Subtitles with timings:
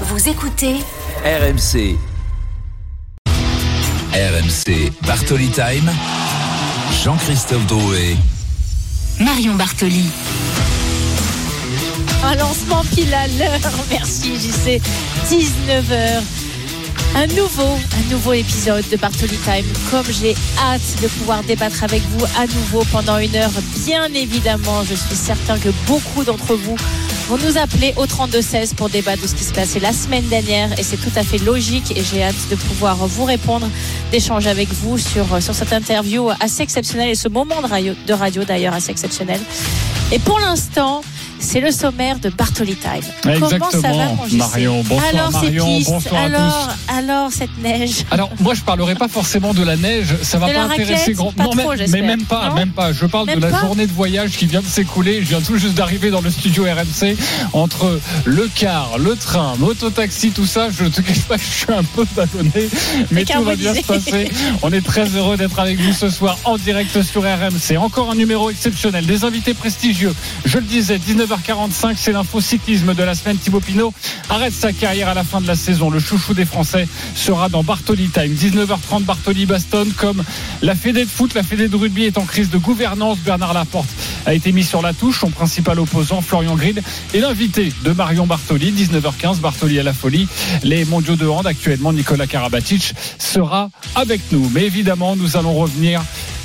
[0.00, 0.74] Vous écoutez
[1.24, 1.96] RMC.
[4.12, 5.88] RMC Bartoli Time.
[7.04, 8.16] Jean-Christophe Drouet.
[9.20, 10.06] Marion Bartoli.
[12.24, 13.70] Un lancement pile à l'heure.
[13.90, 14.80] Merci JC.
[15.28, 16.22] 19h.
[17.14, 19.66] Un nouveau, un nouveau épisode de Bartoli Time.
[19.92, 23.52] Comme j'ai hâte de pouvoir débattre avec vous à nouveau pendant une heure.
[23.86, 26.76] Bien évidemment, je suis certain que beaucoup d'entre vous
[27.28, 30.78] vont nous appeler au 32-16 pour débattre de ce qui s'est passé la semaine dernière
[30.78, 33.68] et c'est tout à fait logique et j'ai hâte de pouvoir vous répondre,
[34.10, 38.74] d'échanger avec vous sur, sur cette interview assez exceptionnelle et ce moment de radio d'ailleurs
[38.74, 39.40] assez exceptionnel.
[40.12, 41.02] Et pour l'instant,
[41.38, 42.92] c'est le sommaire de Bartoli Time.
[43.32, 44.82] Exactement, Comment ça va, mon Marion.
[44.82, 45.66] Bonsoir, alors Marion.
[45.78, 48.04] pistes, Bonsoir à alors, alors cette neige?
[48.10, 50.14] Alors, moi, je parlerai pas forcément de la neige.
[50.22, 51.32] Ça va De pas intéresser grand.
[51.32, 52.54] Pas non, trop, mais, même pas, Non?
[52.54, 52.92] même pas.
[52.92, 53.60] Je parle Même de la pas?
[53.60, 55.20] journée de voyage qui vient de s'écouler.
[55.20, 57.16] Je viens tout juste d'arriver dans le studio RMC
[57.52, 60.68] entre le car, le train, mototaxi, tout ça.
[60.70, 62.68] Je te cache pas que je suis un peu ballonné,
[63.10, 64.30] mais tout va bien se passer.
[64.62, 67.76] On est très heureux d'être avec vous ce soir en direct sur RMC.
[67.78, 70.14] Encore un numéro exceptionnel, des invités prestigieux.
[70.44, 70.98] Je le disais,
[71.34, 73.36] 19h45, c'est l'info cyclisme de la semaine.
[73.36, 73.92] Thibaut Pinot
[74.30, 75.90] arrête sa carrière à la fin de la saison.
[75.90, 78.34] Le chouchou des Français sera dans Bartoli Time.
[78.34, 79.88] 19h30, Bartoli Baston.
[79.96, 80.22] Comme
[80.62, 83.18] la Fédé de foot, la Fédé de rugby est en crise de gouvernance.
[83.18, 83.88] Bernard Laporte
[84.26, 85.20] a été mis sur la touche.
[85.20, 86.82] Son principal opposant, Florian Grid,
[87.14, 88.72] est l'invité de Marion Bartoli.
[88.72, 90.28] 19h15, Bartoli à la folie.
[90.62, 94.48] Les mondiaux de hand, actuellement, Nicolas Karabatic sera avec nous.
[94.54, 96.00] Mais évidemment, nous allons revenir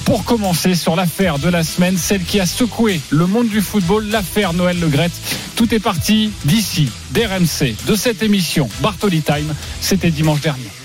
[0.10, 4.08] pour commencer sur l'affaire de la semaine, celle qui a secoué le monde du football,
[4.08, 5.12] l'affaire Noël Legrette.
[5.56, 9.54] Tout est parti d'ici, d'RMC, de cette émission Bartoli Time.
[9.82, 10.79] C'était dimanche dernier.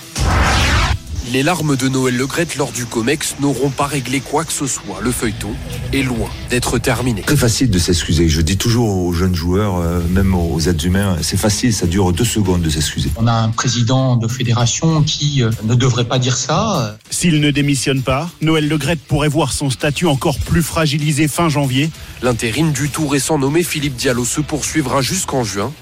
[1.35, 5.01] Les larmes de Noël Legrette lors du COMEX n'auront pas réglé quoi que ce soit.
[5.01, 5.51] Le feuilleton
[5.93, 7.23] est loin d'être terminé.
[7.23, 8.29] Très facile de s'excuser.
[8.29, 12.13] Je dis toujours aux jeunes joueurs, euh, même aux êtres humains, c'est facile, ça dure
[12.13, 13.11] deux secondes de s'excuser.
[13.17, 16.97] On a un président de fédération qui euh, ne devrait pas dire ça.
[17.11, 21.91] S'il ne démissionne pas, Noël Legrette pourrait voir son statut encore plus fragilisé fin janvier.
[22.23, 25.73] L'intérim du tout récent nommé Philippe Diallo se poursuivra jusqu'en juin,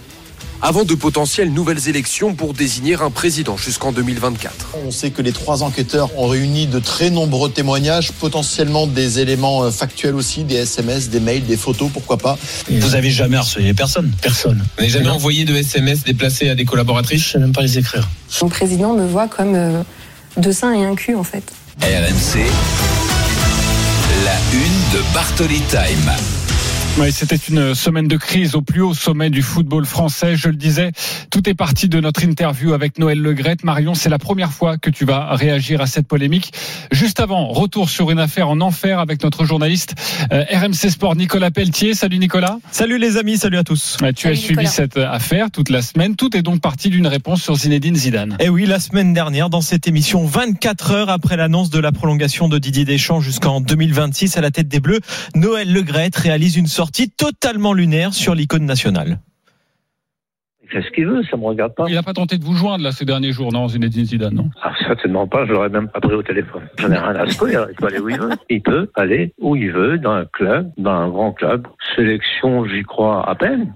[0.60, 4.76] avant de potentielles nouvelles élections pour désigner un président jusqu'en 2024.
[4.86, 9.64] On sait que les trois enquêteurs ont réuni de très nombreux témoignages, potentiellement des éléments
[9.64, 12.38] euh, factuels aussi, des SMS, des mails, des photos, pourquoi pas.
[12.70, 14.12] Vous avez jamais harcelé personne?
[14.22, 14.58] Personne.
[14.58, 17.24] Vous n'avez jamais envoyé de SMS déplacés à des collaboratrices?
[17.24, 18.08] Je sais même pas les écrire.
[18.40, 19.82] Mon président me voit comme euh,
[20.36, 21.44] deux seins et un cul en fait.
[21.80, 22.46] RMC.
[24.24, 26.41] La une de Bartoli Time.
[26.98, 30.36] Oui, c'était une semaine de crise au plus haut sommet du football français.
[30.36, 30.92] Je le disais,
[31.30, 33.64] tout est parti de notre interview avec Noël Legrette.
[33.64, 36.52] Marion, c'est la première fois que tu vas réagir à cette polémique.
[36.92, 39.94] Juste avant, retour sur une affaire en enfer avec notre journaliste
[40.32, 41.94] euh, RMC Sport Nicolas Pelletier.
[41.94, 42.58] Salut Nicolas.
[42.70, 43.96] Salut les amis, salut à tous.
[44.14, 44.68] Tu Salut, as suivi Nicolas.
[44.70, 46.14] cette affaire toute la semaine.
[46.14, 48.36] Tout est donc parti d'une réponse sur Zinedine Zidane.
[48.38, 52.50] Et oui, la semaine dernière, dans cette émission, 24 heures après l'annonce de la prolongation
[52.50, 55.00] de Didier Deschamps jusqu'en 2026 à la tête des Bleus,
[55.34, 59.20] Noël Legrette réalise une sortie totalement lunaire sur l'icône nationale.
[60.64, 61.84] Il fait ce qu'il veut, ça me regarde pas.
[61.86, 64.50] Il n'a pas tenté de vous joindre là ces derniers jours, non, Zinedine Zidane, non?
[64.60, 66.62] Ah, certainement pas, je l'aurais même pas pris au téléphone.
[66.78, 68.30] J'en ai rien à secouer, il peut aller où il veut.
[68.50, 71.68] Il peut aller où il veut, dans un club, dans un grand club.
[71.94, 73.72] Sélection, j'y crois à peine.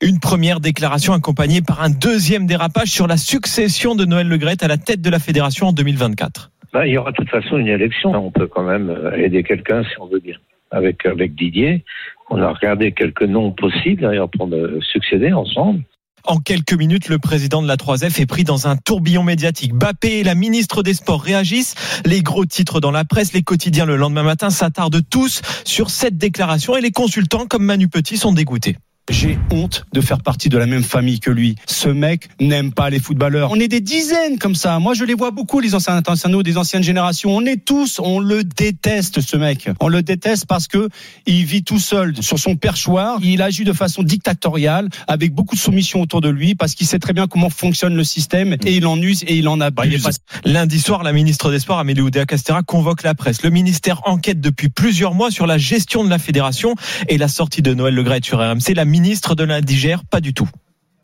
[0.00, 4.68] Une première déclaration accompagnée par un deuxième dérapage sur la succession de Noël Legrette à
[4.68, 6.50] la tête de la fédération en 2024.
[6.72, 8.10] Ben, il y aura de toute façon une élection.
[8.14, 10.34] On peut quand même euh, aider quelqu'un si on veut bien.
[10.70, 11.84] Avec, avec Didier,
[12.30, 15.82] on a regardé quelques noms possibles d'ailleurs pour me succéder ensemble.
[16.24, 19.72] En quelques minutes, le président de la 3F est pris dans un tourbillon médiatique.
[19.72, 21.74] Bappé et la ministre des Sports réagissent.
[22.04, 26.18] Les gros titres dans la presse, les quotidiens le lendemain matin s'attardent tous sur cette
[26.18, 28.76] déclaration et les consultants comme Manu Petit sont dégoûtés.
[29.10, 31.56] J'ai honte de faire partie de la même famille que lui.
[31.66, 33.50] Ce mec n'aime pas les footballeurs.
[33.50, 34.78] On est des dizaines comme ça.
[34.78, 37.34] Moi, je les vois beaucoup, les anciens internationaux des anciennes générations.
[37.34, 39.70] On est tous, on le déteste, ce mec.
[39.80, 40.88] On le déteste parce que
[41.26, 43.18] il vit tout seul sur son perchoir.
[43.22, 46.98] Il agit de façon dictatoriale, avec beaucoup de soumission autour de lui, parce qu'il sait
[46.98, 50.06] très bien comment fonctionne le système et il en use et il en abuse.
[50.44, 53.42] Lundi soir, la ministre des Sports, Amélie Oudéa-Castera, convoque la presse.
[53.42, 56.74] Le ministère enquête depuis plusieurs mois sur la gestion de la fédération
[57.08, 58.74] et la sortie de Noël Legrette sur RMC.
[58.74, 60.48] La ministre de l'indigère, pas du tout.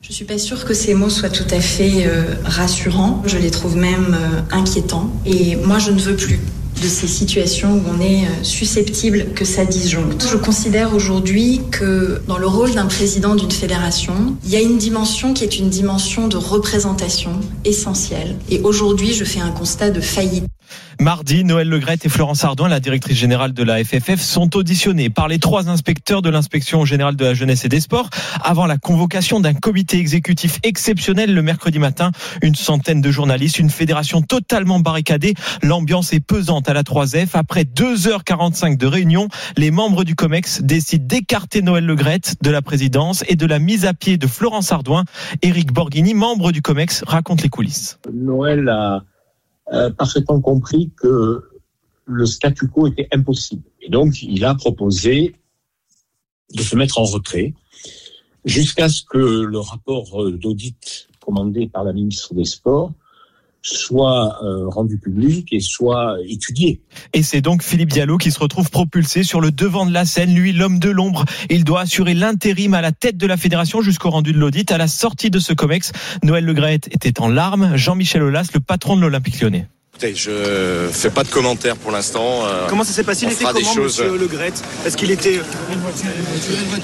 [0.03, 3.23] Je suis pas sûre que ces mots soient tout à fait euh, rassurants.
[3.25, 5.11] Je les trouve même euh, inquiétants.
[5.25, 6.41] Et moi, je ne veux plus
[6.83, 10.27] de ces situations où on est euh, susceptible que ça disjoncte.
[10.31, 14.77] Je considère aujourd'hui que dans le rôle d'un président d'une fédération, il y a une
[14.77, 18.37] dimension qui est une dimension de représentation essentielle.
[18.51, 20.45] Et aujourd'hui, je fais un constat de faillite.
[21.01, 25.29] Mardi, Noël Legrette et Florence Ardouin, la directrice générale de la FFF, sont auditionnés par
[25.29, 28.11] les trois inspecteurs de l'inspection générale de la jeunesse et des sports
[28.43, 32.11] avant la convocation d'un comité exécutif exceptionnel le mercredi matin.
[32.43, 35.35] Une centaine de journalistes, une fédération totalement barricadée.
[35.63, 37.31] L'ambiance est pesante à la 3F.
[37.35, 43.25] Après 2h45 de réunion, les membres du COMEX décident d'écarter Noël Legrette de la présidence
[43.29, 45.05] et de la mise à pied de Florence Ardouin.
[45.43, 47.99] Éric Borghini, membre du COMEX, raconte les coulisses.
[49.75, 51.43] Euh, parfaitement compris que
[52.07, 53.65] le statu quo était impossible.
[53.81, 55.35] Et donc, il a proposé
[56.55, 57.55] de se mettre en retrait
[58.45, 62.93] jusqu'à ce que le rapport d'audit commandé par la ministre des Sports
[63.67, 66.81] soit euh, rendu public et soit étudié.
[67.15, 70.35] Et c'est donc Philippe Diallo qui se retrouve propulsé sur le devant de la scène,
[70.35, 71.25] lui l'homme de l'ombre.
[71.49, 74.71] Il doit assurer l'intérim à la tête de la fédération jusqu'au rendu de l'audit.
[74.71, 77.73] À la sortie de ce COMEX, Noël Legrette était en larmes.
[77.75, 79.67] Jean-Michel Aulas, le patron de l'Olympique lyonnais.
[79.95, 82.45] Écoutez, je fais pas de commentaires pour l'instant.
[82.45, 83.27] Euh, Comment ça s'est passé?
[83.27, 84.53] Il était des comment, choses- monsieur Le Gret?
[84.85, 85.41] Est-ce qu'il était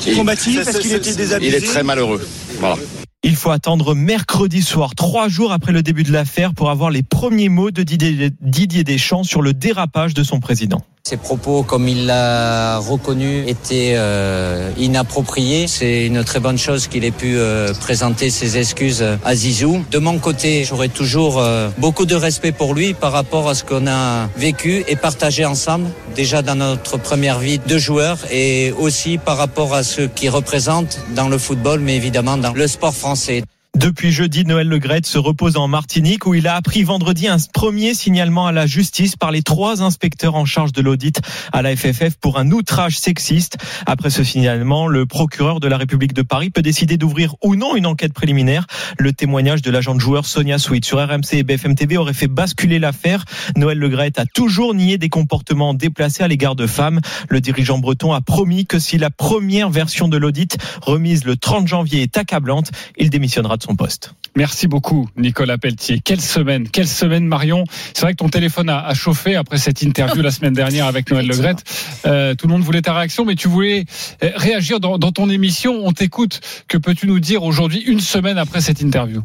[0.07, 0.61] Il- combatif?
[0.67, 1.49] Est-ce qu'il était désabusé?
[1.51, 2.21] Il est très malheureux.
[2.59, 2.77] Voilà.
[3.23, 7.03] Il faut attendre mercredi soir, trois jours après le début de l'affaire, pour avoir les
[7.03, 10.83] premiers mots de Didier Deschamps sur le dérapage de son président.
[11.03, 15.67] Ses propos, comme il l'a reconnu, étaient euh, inappropriés.
[15.67, 19.83] C'est une très bonne chose qu'il ait pu euh, présenter ses excuses à Zizou.
[19.91, 23.65] De mon côté, j'aurai toujours euh, beaucoup de respect pour lui par rapport à ce
[23.65, 29.17] qu'on a vécu et partagé ensemble, déjà dans notre première vie de joueur et aussi
[29.17, 33.43] par rapport à ce qu'il représente dans le football, mais évidemment dans le sport français.
[33.77, 37.95] Depuis jeudi, Noël Legrette se repose en Martinique où il a appris vendredi un premier
[37.95, 41.21] signalement à la justice par les trois inspecteurs en charge de l'audit
[41.53, 43.59] à la FFF pour un outrage sexiste.
[43.87, 47.77] Après ce signalement, le procureur de la République de Paris peut décider d'ouvrir ou non
[47.77, 48.67] une enquête préliminaire.
[48.99, 52.29] Le témoignage de l'agent de joueur Sonia Sweet sur RMC et BFM TV aurait fait
[52.29, 53.25] basculer l'affaire.
[53.57, 57.01] Noël Legrette a toujours nié des comportements déplacés à l'égard de femmes.
[57.29, 61.69] Le dirigeant breton a promis que si la première version de l'audit remise le 30
[61.69, 64.13] janvier est accablante, il démissionnera de son poste.
[64.37, 66.01] Merci beaucoup, Nicolas Pelletier.
[66.05, 67.65] Quelle semaine, quelle semaine, Marion.
[67.95, 71.11] C'est vrai que ton téléphone a, a chauffé après cette interview la semaine dernière avec
[71.11, 71.65] Noël Legrette.
[72.07, 73.85] Euh, tout le monde voulait ta réaction, mais tu voulais
[74.23, 75.81] euh, réagir dans, dans ton émission.
[75.85, 76.41] On t'écoute.
[76.69, 79.23] Que peux-tu nous dire aujourd'hui, une semaine après cette interview?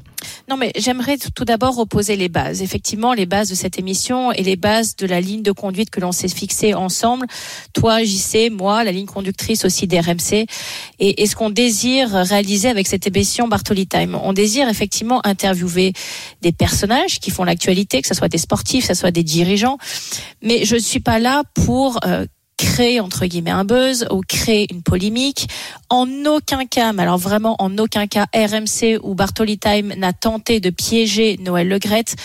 [0.50, 2.64] Non, mais j'aimerais tout- tout d'abord reposer les bases.
[2.64, 6.00] Effectivement, les bases de cette émission et les bases de la ligne de conduite que
[6.00, 7.28] l'on s'est fixée ensemble.
[7.74, 10.48] Toi, JC, moi, la ligne conductrice aussi d'RMC.
[11.00, 14.16] Et, et ce qu'on désire réaliser avec cette émission Bartoli Time.
[14.26, 15.94] On désire effectivement interviewer
[16.42, 19.78] des personnages qui font l'actualité, que ce soit des sportifs, que ce soit des dirigeants.
[20.42, 22.26] Mais je ne suis pas là pour euh,
[22.58, 25.48] créer entre guillemets un buzz ou créer une polémique.
[25.90, 30.60] En aucun cas, mais alors vraiment en aucun cas, RMC ou Bartoli Time n'a tenté
[30.60, 32.16] de piéger Noël Legrette.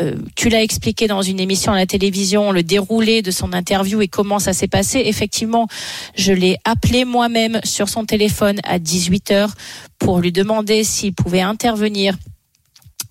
[0.00, 4.00] Euh, tu l'as expliqué dans une émission à la télévision, le déroulé de son interview
[4.00, 5.02] et comment ça s'est passé.
[5.04, 5.68] Effectivement,
[6.16, 9.54] je l'ai appelé moi-même sur son téléphone à 18 heures
[9.98, 12.16] pour lui demander s'il pouvait intervenir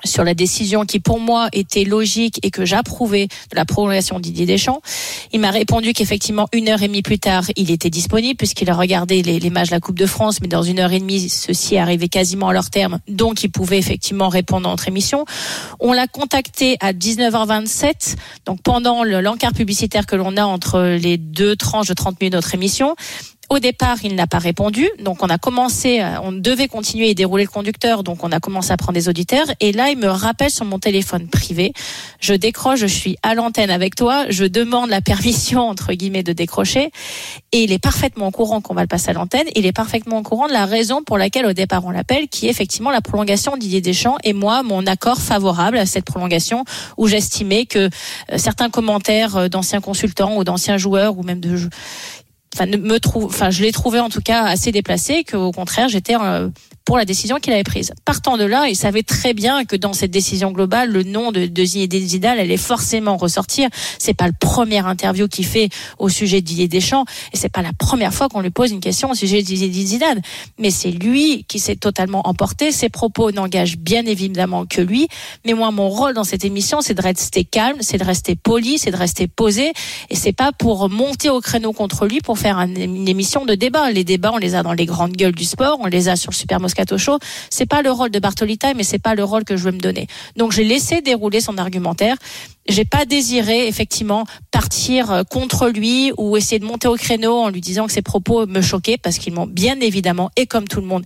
[0.03, 4.21] sur la décision qui pour moi était logique et que j'approuvais de la prolongation de
[4.23, 4.81] Didier Deschamps.
[5.31, 8.75] Il m'a répondu qu'effectivement une heure et demie plus tard, il était disponible puisqu'il a
[8.75, 11.29] regardé les, les matchs de la Coupe de France, mais dans une heure et demie,
[11.29, 15.25] ceci arrivait quasiment à leur terme, donc il pouvait effectivement répondre à notre émission.
[15.79, 18.15] On l'a contacté à 19h27,
[18.45, 22.33] donc pendant le- l'encart publicitaire que l'on a entre les deux tranches de 30 minutes
[22.33, 22.95] de notre émission.
[23.49, 27.13] Au départ, il n'a pas répondu, donc on a commencé, euh, on devait continuer et
[27.13, 29.45] dérouler le conducteur, donc on a commencé à prendre des auditeurs.
[29.59, 31.73] Et là, il me rappelle sur mon téléphone privé.
[32.21, 36.31] Je décroche, je suis à l'antenne avec toi, je demande la permission entre guillemets de
[36.31, 36.91] décrocher,
[37.51, 39.47] et il est parfaitement au courant qu'on va le passer à l'antenne.
[39.55, 42.47] Il est parfaitement au courant de la raison pour laquelle au départ on l'appelle, qui
[42.47, 46.63] est effectivement la prolongation de Didier Deschamps et moi mon accord favorable à cette prolongation,
[46.97, 51.57] où j'estimais que euh, certains commentaires euh, d'anciens consultants ou d'anciens joueurs ou même de
[52.53, 55.87] enfin me trouve enfin je l'ai trouvé en tout cas assez déplacé que au contraire
[55.89, 56.49] j'étais euh,
[56.85, 57.93] pour la décision qu'il avait prise.
[58.03, 61.45] Partant de là, il savait très bien que dans cette décision globale, le nom de,
[61.45, 63.69] de Zinedine Zidane allait forcément ressortir.
[63.99, 67.61] C'est pas le premier interview qu'il fait au sujet de Didier Deschamps, et c'est pas
[67.61, 70.21] la première fois qu'on lui pose une question au sujet de Zinedine Zidane.
[70.59, 72.71] Mais c'est lui qui s'est totalement emporté.
[72.71, 75.07] Ses propos n'engagent bien évidemment que lui.
[75.45, 78.77] Mais moi, mon rôle dans cette émission, c'est de rester calme, c'est de rester poli,
[78.77, 79.71] c'est de rester posé,
[80.09, 83.55] et c'est pas pour monter au créneau contre lui pour faire un- une émission de
[83.55, 83.89] débat.
[83.91, 86.33] Les débats, on les a dans les grandes gueules du sport, on les a sur
[86.33, 86.59] Super
[87.49, 89.79] C'est pas le rôle de Bartolita, mais c'est pas le rôle que je veux me
[89.79, 90.07] donner.
[90.35, 92.17] Donc j'ai laissé dérouler son argumentaire.
[92.67, 97.49] J'ai pas désiré effectivement partir euh, contre lui ou essayer de monter au créneau en
[97.49, 100.79] lui disant que ses propos me choquaient parce qu'ils m'ont bien évidemment et comme tout
[100.79, 101.03] le monde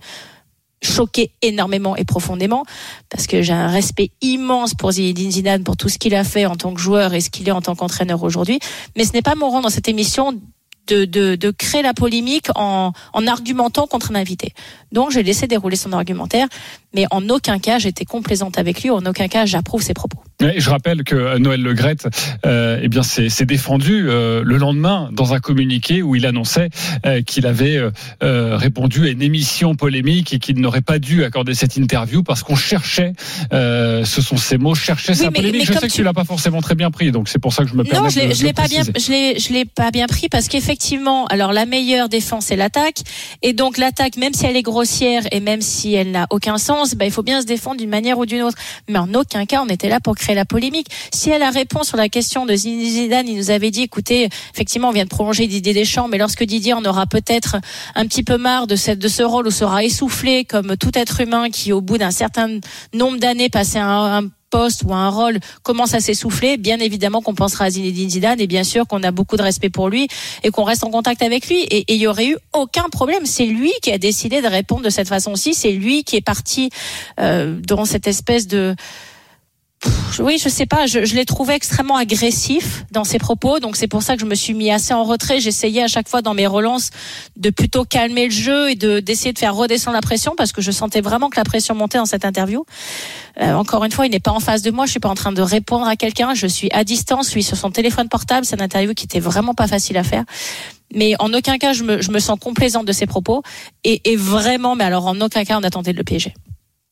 [0.80, 2.64] choqué énormément et profondément
[3.10, 6.46] parce que j'ai un respect immense pour Zinedine Zidane pour tout ce qu'il a fait
[6.46, 8.60] en tant que joueur et ce qu'il est en tant qu'entraîneur aujourd'hui
[8.96, 10.38] mais ce n'est pas mon rôle dans cette émission
[10.86, 14.54] de créer la polémique en, en argumentant contre un invité.
[14.92, 16.46] Donc j'ai laissé dérouler son argumentaire,
[16.94, 20.18] mais en aucun cas j'étais complaisante avec lui, en aucun cas j'approuve ses propos.
[20.40, 21.96] Et je rappelle que Noël Le Gret,
[22.46, 26.68] euh, eh bien, s'est défendu euh, le lendemain dans un communiqué où il annonçait
[27.06, 27.90] euh, qu'il avait euh,
[28.22, 32.44] euh, répondu à une émission polémique et qu'il n'aurait pas dû accorder cette interview parce
[32.44, 33.14] qu'on cherchait,
[33.52, 35.60] euh, ce sont ces mots, cherchait Oui, sa mais- polémique.
[35.68, 37.64] mais je sais que tu- l'as pas forcément très bien pris, donc c'est pour ça
[37.64, 39.64] que je me permets Non, je de, l'ai, je pas bien, je l'ai, je l'ai
[39.64, 42.98] pas bien pris parce qu'effectivement, alors la meilleure défense c'est l'attaque,
[43.42, 46.94] et donc l'attaque, même si elle est grossière et même si elle n'a aucun sens,
[46.94, 48.56] bah, il faut bien se défendre d'une manière ou d'une autre.
[48.88, 50.86] Mais en aucun cas, on était là pour créer la polémique.
[51.12, 54.90] Si elle a répondu sur la question de Zidane, il nous avait dit, écoutez, effectivement,
[54.90, 57.56] on vient de prolonger Didier Deschamps, mais lorsque Didier en aura peut-être
[57.96, 61.20] un petit peu marre de cette, de ce rôle où sera essoufflé comme tout être
[61.20, 62.60] humain qui, au bout d'un certain
[62.94, 67.34] nombre d'années, passé un, un poste ou un rôle commence à s'essouffler, bien évidemment qu'on
[67.34, 70.08] pensera à Zinedine Zidane et bien sûr qu'on a beaucoup de respect pour lui
[70.42, 73.26] et qu'on reste en contact avec lui et il y aurait eu aucun problème.
[73.26, 75.54] C'est lui qui a décidé de répondre de cette façon-ci.
[75.54, 76.70] C'est lui qui est parti
[77.20, 78.74] euh, dans cette espèce de
[80.20, 83.86] oui, je sais pas, je, je l'ai trouvé extrêmement agressif dans ses propos, donc c'est
[83.86, 85.40] pour ça que je me suis mis assez en retrait.
[85.40, 86.90] J'essayais à chaque fois dans mes relances
[87.36, 90.60] de plutôt calmer le jeu et de d'essayer de faire redescendre la pression parce que
[90.60, 92.64] je sentais vraiment que la pression montait dans cette interview.
[93.40, 95.14] Euh, encore une fois, il n'est pas en face de moi, je suis pas en
[95.14, 98.44] train de répondre à quelqu'un, je suis à distance, lui sur son téléphone portable.
[98.44, 100.24] C'est une interview qui était vraiment pas facile à faire.
[100.94, 103.42] Mais en aucun cas, je me, je me sens complaisante de ses propos.
[103.84, 106.34] Et, et vraiment, mais alors en aucun cas, on a tenté de le piéger.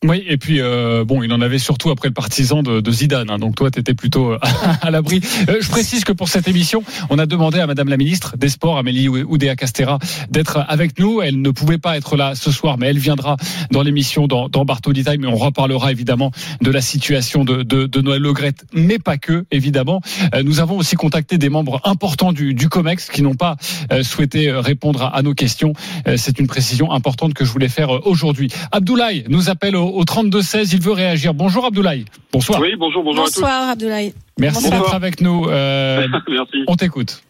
[0.04, 3.30] Oui, et puis euh, bon, il en avait surtout après le partisan de, Zidane.
[3.30, 4.38] hein, donc toi, tu étais plutôt euh,
[4.82, 5.22] à l'abri.
[5.48, 8.50] Euh, je précise que pour cette émission, on a demandé à Madame la ministre des
[8.50, 9.98] Sports, Amélie Oudéa Castera,
[10.28, 11.22] d'être avec nous.
[11.22, 13.38] Elle ne pouvait pas être là ce soir, mais elle viendra
[13.70, 15.24] dans l'émission dans, dans Bartoli Time.
[15.24, 19.46] Et on reparlera évidemment de la situation de, de, de Noël Legret, mais pas que,
[19.50, 20.02] évidemment.
[20.44, 23.56] Nous avons aussi contacté des membres importants du, COMEX qui n'ont pas
[24.02, 25.72] souhaité répondre à, à nos questions.
[26.16, 28.50] C'est une précision importante que je voulais faire aujourd'hui.
[28.72, 30.74] Abdoulaye nous appelle au, au 32-16.
[30.74, 31.34] Il veut réagir.
[31.34, 32.04] Bonjour Abdoulaye.
[32.32, 32.60] Bonsoir.
[32.60, 34.12] Oui, bonjour, bonjour Bonsoir Abdoulaye.
[34.38, 35.46] Merci d'être avec nous.
[35.48, 36.22] Euh, à tous.
[36.32, 36.64] Merci.
[36.68, 37.22] on t'écoute.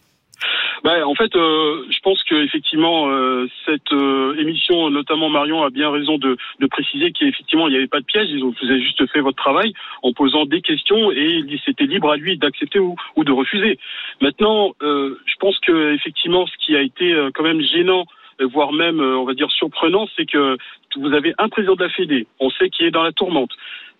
[0.83, 5.71] Ben, en fait, euh, je pense que effectivement euh, cette euh, émission, notamment Marion, a
[5.71, 8.27] bien raison de, de préciser qu'effectivement il n'y avait pas de piège.
[8.29, 9.73] Ils ont, vous avez juste fait votre travail
[10.03, 13.79] en posant des questions et il- c'était libre à lui d'accepter ou, ou de refuser.
[14.21, 18.05] Maintenant, euh, je pense que effectivement, ce qui a été euh, quand même gênant, euh,
[18.45, 20.57] voire même, euh, on va dire surprenant, c'est que
[20.95, 23.51] vous avez un président de la Fédé, on sait qu'il est dans la tourmente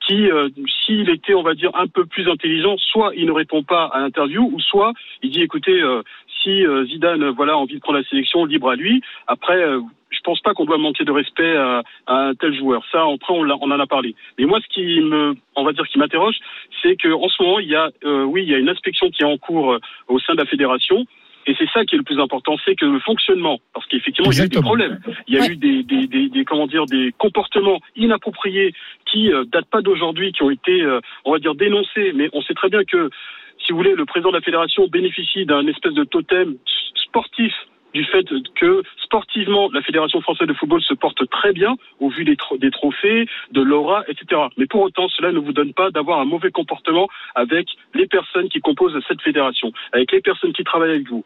[0.05, 0.49] qui, euh,
[0.85, 3.99] s'il était, on va dire, un peu plus intelligent, soit il ne répond pas à
[3.99, 6.01] l'interview, ou soit il dit, écoutez, euh,
[6.41, 9.01] si euh, Zidane, voilà, a envie de prendre la sélection, libre à lui.
[9.27, 12.83] Après, euh, je pense pas qu'on doit manquer de respect à, à un tel joueur.
[12.91, 14.15] Ça, après, on, on en a parlé.
[14.37, 16.37] Mais moi, ce qui me, on va dire, qui m'interroge,
[16.81, 19.09] c'est que en ce moment, il y a, euh, oui, il y a une inspection
[19.09, 19.77] qui est en cours
[20.07, 21.05] au sein de la fédération.
[21.47, 24.37] Et c'est ça qui est le plus important, c'est que le fonctionnement, parce qu'effectivement, il
[24.37, 24.99] y a eu des problèmes.
[25.27, 28.73] Il y a eu des, des, des, des, comment dire, des comportements inappropriés
[29.05, 32.11] qui euh, datent pas d'aujourd'hui, qui ont été, euh, on va dire, dénoncés.
[32.13, 33.09] Mais on sait très bien que,
[33.65, 36.57] si vous voulez, le président de la fédération bénéficie d'un espèce de totem
[36.95, 37.53] sportif
[37.97, 38.25] du fait
[38.61, 42.57] que sportivement la fédération française de football se porte très bien au vu des, tro-
[42.57, 44.41] des trophées, de l'aura, etc.
[44.57, 48.49] Mais pour autant, cela ne vous donne pas d'avoir un mauvais comportement avec les personnes
[48.49, 51.23] qui composent cette fédération, avec les personnes qui travaillent avec vous.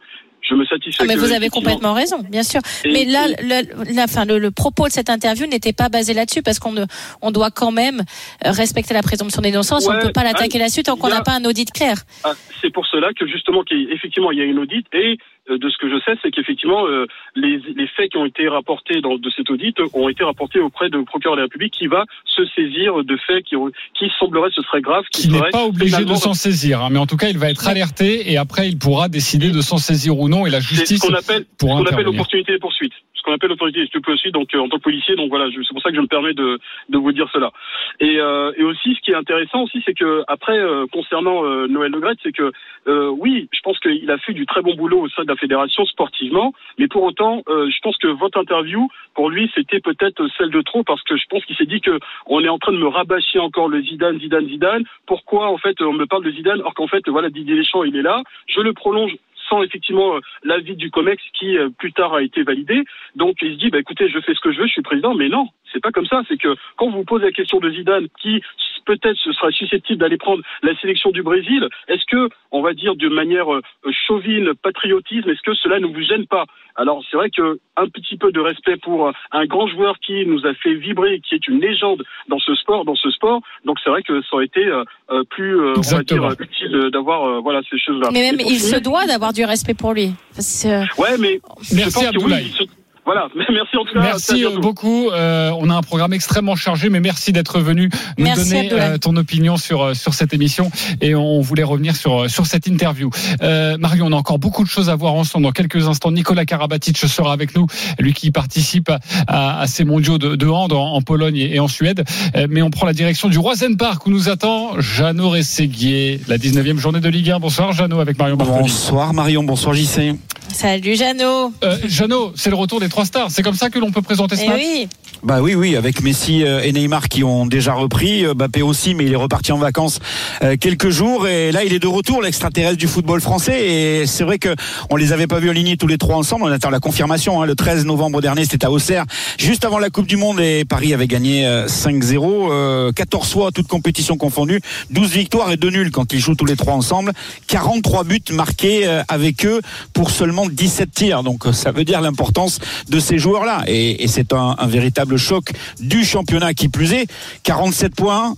[0.50, 1.04] Je me satisfais.
[1.04, 2.62] Ah, mais que, vous avez complètement raison, bien sûr.
[2.84, 6.42] Et- mais là, le, la, le, le propos de cette interview n'était pas basé là-dessus
[6.42, 6.74] parce qu'on
[7.22, 8.02] on doit quand même
[8.44, 9.86] respecter la présomption d'innocence.
[9.88, 11.96] on Ouais, ne peut pas l'attaquer ah, là-dessus tant qu'on n'a pas un audit clair.
[12.24, 14.86] Ah, c'est pour cela que justement, qu'il y a- effectivement, il y a une audit
[14.94, 15.18] et
[15.58, 17.06] de ce que je sais, c'est qu'effectivement, euh,
[17.36, 20.90] les, les faits qui ont été rapportés dans, de cet audit ont été rapportés auprès
[20.90, 24.50] du procureur de la République qui va se saisir de faits qui, ont- qui semblerait
[24.54, 27.18] ce serait grave, qui, Qui n'est pas obligé de s'en saisir, hein, mais en tout
[27.18, 30.46] cas, il va être alerté et après, il pourra décider de s'en saisir ou non.
[30.46, 32.10] Et la C'est ce justice qu'on appelle, ce appelle intervenir.
[32.10, 32.94] opportunité de poursuite.
[33.22, 35.82] Ce qu'on appelle l'autorité poursuite, donc euh, en tant que policier, donc voilà, c'est pour
[35.84, 36.58] ça que je me permets de,
[36.90, 37.52] de vous dire cela.
[38.00, 41.92] Et, euh, et aussi, ce qui est intéressant aussi, c'est que après, euh, concernant Noël
[41.92, 42.52] Le Gret, c'est que
[42.88, 45.86] oui, je pense qu'il a fait du très bon boulot au sein de la fédération
[45.86, 50.62] sportivement, mais pour autant, je pense que votre interview, pour lui, c'était peut-être celle de
[50.62, 52.88] trop parce que je pense qu'il s'est dit que on est en train de me
[52.88, 54.84] rabâcher encore le Zidane, Zidane, Zidane.
[55.06, 57.96] Pourquoi en fait on me parle de Zidane alors qu'en fait voilà Didier Deschamps il
[57.96, 59.16] est là, je le prolonge
[59.52, 62.84] sans effectivement euh, l'avis du Comex qui euh, plus tard a été validé.
[63.16, 65.14] Donc il se dit bah écoutez je fais ce que je veux, je suis président,
[65.14, 66.22] mais non c'est pas comme ça.
[66.28, 68.42] C'est que quand vous posez la question de Zidane qui
[68.86, 71.68] peut-être sera susceptible d'aller prendre la sélection du Brésil.
[71.88, 73.62] Est-ce que, on va dire de manière euh,
[74.08, 76.46] chauvine, patriotisme, est-ce que cela ne vous gêne pas?
[76.76, 80.26] Alors c'est vrai que un petit peu de respect pour euh, un grand joueur qui
[80.26, 83.42] nous a fait vibrer, qui est une légende dans ce sport, dans ce sport.
[83.66, 86.34] Donc c'est vrai que ça aurait été euh, euh, plus, euh, on va dire, euh,
[86.40, 88.10] utile d'avoir euh, voilà ces choses-là.
[88.12, 90.14] Mais même, il se doit d'avoir du respect pour lui.
[90.36, 92.64] Parce que- Ouais, mais je Merci, pense que oui, il se-
[93.06, 94.02] Voilà, merci en tout cas.
[94.02, 95.10] Merci beaucoup.
[95.10, 98.98] Euh, on a un programme extrêmement chargé, mais merci d'être venu nous Merci, donner euh,
[98.98, 100.70] ton opinion sur euh, sur cette émission.
[101.02, 103.10] Et on voulait revenir sur euh, sur cette interview.
[103.42, 105.46] Euh, Marion, on a encore beaucoup de choses à voir ensemble.
[105.46, 107.66] Dans quelques instants, Nicolas Karabatic sera avec nous,
[108.00, 111.60] lui qui participe à, à, à ces mondiaux de, de hand en, en Pologne et,
[111.60, 112.04] en Suède.
[112.36, 116.38] Euh, mais on prend la direction du Roisen Park où nous attend Jeannot Rességuier, la
[116.38, 117.40] 19e journée de Ligue 1.
[117.40, 118.38] Bonsoir Jeannot avec Marion.
[118.38, 120.16] Bonsoir Marion, bonsoir JC.
[120.54, 121.54] Salut Jeannot.
[121.64, 123.32] Euh, Jeannot, c'est le retour des trois stars.
[123.32, 124.62] C'est comme ça que l'on peut présenter ce Eh match.
[124.62, 124.88] oui.
[125.24, 128.96] Bah oui, oui, avec Messi euh, et Neymar qui ont déjà repris, euh, Mbappé aussi,
[128.96, 130.00] mais il est reparti en vacances
[130.42, 133.68] euh, quelques jours et là il est de retour, l'extraterrestre du football français.
[133.70, 134.50] Et c'est vrai que
[134.90, 136.46] on les avait pas vus alignés tous les trois ensemble.
[136.46, 137.40] On attend la confirmation.
[137.40, 137.46] hein.
[137.46, 139.06] Le 13 novembre dernier, c'était à Auxerre,
[139.38, 143.52] juste avant la Coupe du Monde et Paris avait gagné euh, 5-0, euh, 14 fois
[143.52, 147.12] toutes compétitions confondues, 12 victoires et 2 nuls quand ils jouent tous les trois ensemble,
[147.46, 149.62] 43 buts marqués avec eux
[149.94, 151.22] pour seulement 17 tirs.
[151.22, 152.60] Donc ça veut dire l'importance
[152.90, 157.08] de ces joueurs-là et, c'est un véritable choc du championnat qui plus est.
[157.44, 158.36] 47 points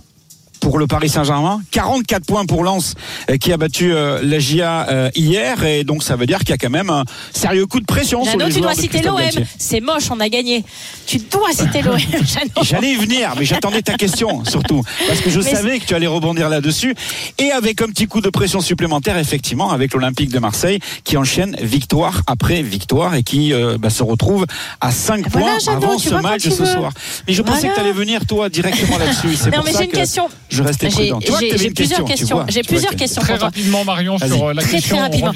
[0.64, 2.94] pour le Paris Saint-Germain, 44 points pour Lens
[3.28, 6.48] euh, qui a battu euh, la GIA euh, hier et donc ça veut dire qu'il
[6.48, 7.04] y a quand même un
[7.34, 9.20] sérieux coup de pression sur Jeannot, les tu dois citer l'OM.
[9.58, 10.64] C'est moche, on a gagné.
[11.06, 11.98] Tu dois citer l'OM.
[12.62, 15.94] J'allais y venir, mais j'attendais ta question surtout parce que je Mais savais que tu
[15.94, 16.94] allais rebondir là-dessus
[17.36, 21.56] et avec un petit coup de pression supplémentaire effectivement avec l'Olympique de Marseille qui enchaîne
[21.60, 24.46] victoire après victoire et qui euh, bah, se retrouve
[24.80, 26.90] à 5 Voilà, points avant ce match ce soir.
[27.28, 29.36] Mais je pensais que tu allais venir toi directement là-dessus.
[29.36, 30.30] C'est Non, pour mais ça j'ai une que question.
[30.54, 31.18] Je restais J'ai- prudent.
[31.40, 32.44] J'ai- plusieurs questions.
[32.48, 33.22] J'ai plusieurs que- questions.
[33.22, 34.96] Très rapidement, Marion, sur la Très, très question.
[34.98, 35.32] On rapidement.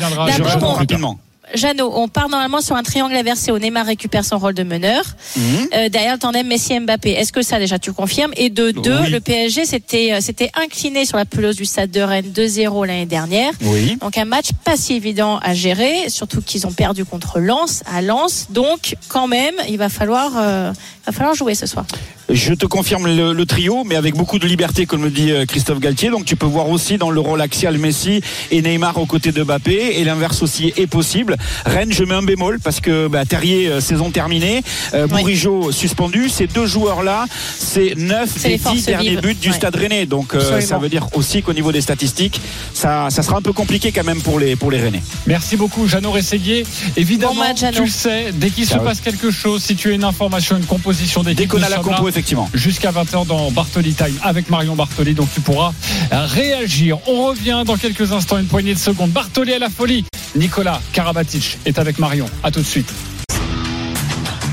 [0.46, 1.18] D'abord, rapidement.
[1.54, 5.02] Jeannot, on part normalement sur un triangle inversé où Neymar récupère son rôle de meneur.
[5.34, 5.42] Mhm.
[5.74, 7.12] Euh, derrière le tandem Messi-Mbappé.
[7.12, 8.32] Est-ce que ça déjà tu confirmes?
[8.36, 9.08] Et de deux, Oui.
[9.10, 13.06] le PSG s'était euh, s'était incliné sur la pelouse du Stade de Rennes 2-0 l'année
[13.06, 13.52] dernière.
[13.62, 13.96] Oui.
[13.96, 18.02] Donc un match pas si évident à gérer, surtout qu'ils ont perdu contre Lens à
[18.02, 18.48] Lens.
[18.50, 20.70] Donc quand même, il va falloir euh,
[21.06, 21.86] va falloir jouer ce soir.
[22.30, 25.46] Je te confirme le, le trio, mais avec beaucoup de liberté, comme le dit euh,
[25.46, 26.10] Christophe Galtier.
[26.10, 28.20] Donc tu peux voir aussi dans le rôle axial Messi
[28.50, 31.36] et Neymar aux côtés de Mbappé, et l'inverse aussi est possible.
[31.64, 34.62] Rennes, je mets un bémol parce que bah, Terrier, euh, saison terminée,
[34.92, 36.28] euh, Bourigeau suspendu.
[36.28, 37.24] Ces deux joueurs-là,
[37.58, 39.20] c'est 9 C'est des les forces 10 derniers vives.
[39.22, 39.54] buts du Ouais.
[39.54, 40.04] Stade Rennais.
[40.04, 42.40] Donc euh, ça veut dire aussi qu'au niveau des statistiques,
[42.74, 45.02] ça, ça sera un peu compliqué quand même pour les, pour les Rennais.
[45.26, 46.66] Merci beaucoup, Jeannot Rességuier.
[46.96, 47.76] Évidemment, Bon match, Jeannot.
[47.76, 50.66] tu le sais, dès qu'il se passe quelque chose, si tu as une information, une
[50.66, 51.78] composition d'équipe, Dès qu'on a la
[52.18, 52.50] effectivement.
[52.52, 55.72] Jusqu'à 20h dans Bartoli Time avec Marion Bartoli, donc tu pourras
[56.12, 56.98] euh, réagir.
[57.06, 59.12] On revient dans quelques instants, une poignée de secondes.
[59.12, 60.04] Bartoli à la folie.
[60.34, 62.26] Nicolas Karabatic est avec Marion.
[62.42, 62.92] À tout de suite.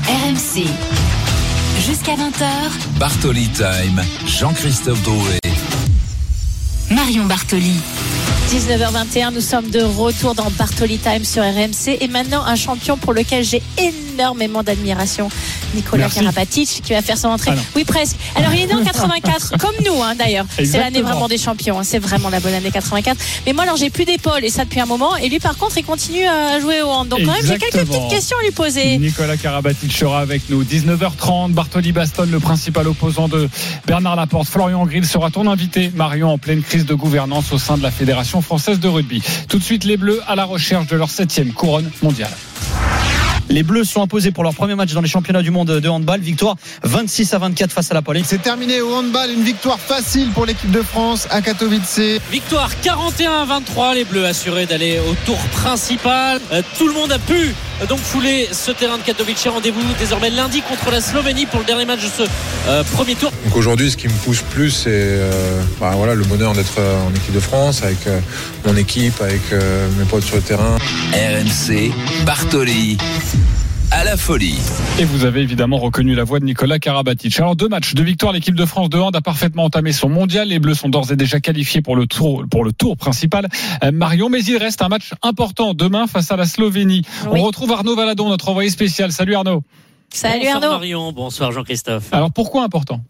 [0.06, 0.64] RMC.
[1.84, 5.40] Jusqu'à 20h, Bartoli Time, Jean-Christophe Drouet.
[6.92, 7.80] Marion Bartoli.
[8.46, 13.12] 19h21, nous sommes de retour dans Bartoli Time sur RMC et maintenant un champion pour
[13.12, 15.28] lequel j'ai énormément d'admiration,
[15.74, 16.08] Nicolas.
[16.08, 17.50] Karabatic, qui va faire son entrée.
[17.52, 18.14] Ah oui, presque.
[18.36, 20.46] Alors il est né en 84, comme nous hein, d'ailleurs.
[20.56, 21.82] C'est l'année vraiment des champions, hein.
[21.82, 23.18] c'est vraiment la bonne année 84.
[23.46, 25.76] Mais moi alors j'ai plus d'épaule et ça depuis un moment et lui par contre
[25.78, 27.08] il continue à jouer au hand.
[27.08, 28.96] Donc quand même j'ai quelques petites questions à lui poser.
[28.98, 30.62] Nicolas Karabatic sera avec nous.
[30.62, 33.48] 19h30, Bartoli Baston, le principal opposant de
[33.88, 34.48] Bernard Laporte.
[34.48, 35.90] Florian Grill sera ton invité.
[35.96, 39.22] Marion en pleine crise de gouvernance au sein de la Fédération française de rugby.
[39.48, 42.32] Tout de suite, les Bleus à la recherche de leur septième couronne mondiale.
[43.48, 46.20] Les Bleus sont imposés pour leur premier match dans les championnats du monde de handball.
[46.20, 48.24] Victoire 26 à 24 face à la Pologne.
[48.26, 52.00] C'est terminé au handball, une victoire facile pour l'équipe de France à Katowice.
[52.30, 56.40] Victoire 41 à 23, les Bleus assurés d'aller au tour principal.
[56.52, 57.54] Euh, tout le monde a pu
[57.88, 59.46] donc fouler ce terrain de Katowice.
[59.48, 62.22] Rendez-vous désormais lundi contre la Slovénie pour le dernier match de ce
[62.68, 63.32] euh, premier tour.
[63.44, 67.06] Donc aujourd'hui, ce qui me pousse plus, c'est euh, bah, voilà, le bonheur d'être euh,
[67.06, 68.18] en équipe de France, avec euh,
[68.64, 70.76] mon équipe, avec euh, mes potes sur le terrain.
[71.12, 71.92] RMC,
[72.24, 72.96] Bartoli,
[73.90, 74.58] à la folie.
[74.98, 77.38] Et vous avez évidemment reconnu la voix de Nicolas Karabatic.
[77.38, 78.32] Alors deux matchs, deux victoires.
[78.32, 80.48] L'équipe de France de hand a parfaitement entamé son mondial.
[80.48, 83.48] Les Bleus sont d'ores et déjà qualifiés pour le tour, pour le tour principal.
[83.84, 87.02] Euh, Marion, mais il reste un match important demain face à la Slovénie.
[87.30, 87.40] Oui.
[87.40, 89.12] On retrouve Arnaud Valadon, notre envoyé spécial.
[89.12, 89.62] Salut Arnaud.
[90.10, 90.70] Salut bonsoir Arnaud.
[90.70, 92.08] Marion, bonsoir Jean-Christophe.
[92.12, 93.00] Alors pourquoi important?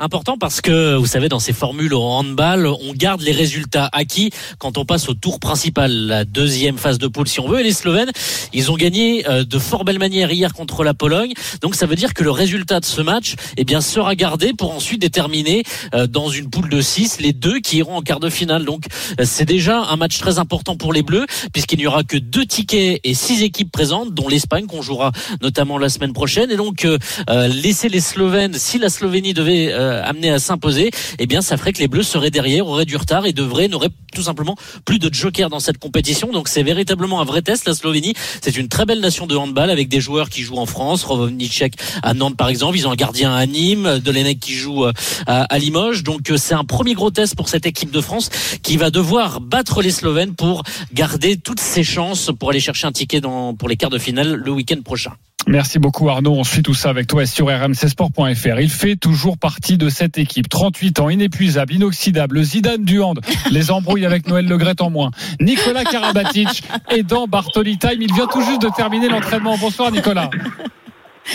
[0.00, 4.30] Important parce que, vous savez, dans ces formules au handball, on garde les résultats acquis
[4.58, 7.60] quand on passe au tour principal, la deuxième phase de poule, si on veut.
[7.60, 8.10] Et les Slovènes,
[8.52, 11.32] ils ont gagné euh, de fort belle manière hier contre la Pologne.
[11.60, 14.72] Donc ça veut dire que le résultat de ce match, eh bien, sera gardé pour
[14.72, 15.62] ensuite déterminer
[15.94, 18.64] euh, dans une poule de 6 les deux qui iront en quart de finale.
[18.64, 18.86] Donc
[19.20, 22.46] euh, c'est déjà un match très important pour les Bleus, puisqu'il n'y aura que deux
[22.46, 26.50] tickets et six équipes présentes, dont l'Espagne qu'on jouera notamment la semaine prochaine.
[26.50, 26.86] Et donc
[27.28, 31.72] laisser les Slovènes, si la Slovénie devait euh, amené à s'imposer, eh bien ça ferait
[31.72, 35.12] que les Bleus seraient derrière, auraient du retard et devraient n'auraient tout simplement plus de
[35.12, 36.30] joker dans cette compétition.
[36.32, 37.66] Donc c'est véritablement un vrai test.
[37.66, 40.66] La Slovénie, c'est une très belle nation de handball avec des joueurs qui jouent en
[40.66, 44.84] France, Rovnicek à Nantes par exemple, ils ont un gardien à Nîmes, Dolenec qui joue
[44.84, 44.92] euh,
[45.26, 46.02] à, Limoges.
[46.02, 48.30] Donc euh, c'est un premier gros test pour cette équipe de France
[48.62, 50.62] qui va devoir battre les Slovènes pour
[50.92, 54.34] garder toutes ses chances pour aller chercher un ticket dans, pour les quarts de finale
[54.34, 55.12] le week-end prochain.
[55.46, 56.34] Merci beaucoup Arnaud.
[56.34, 58.60] On suit tout ça avec toi sur rmcsport.fr.
[58.60, 60.48] Il fait toujours partie de cette équipe.
[60.48, 65.10] 38 ans, inépuisable, inoxydable, Zidane du hand, les embrouilles avec Noël Legret en moins.
[65.40, 66.64] Nicolas Karabatic
[67.06, 68.00] dans Bartoli Time.
[68.00, 69.56] Il vient tout juste de terminer l'entraînement.
[69.58, 70.30] Bonsoir Nicolas.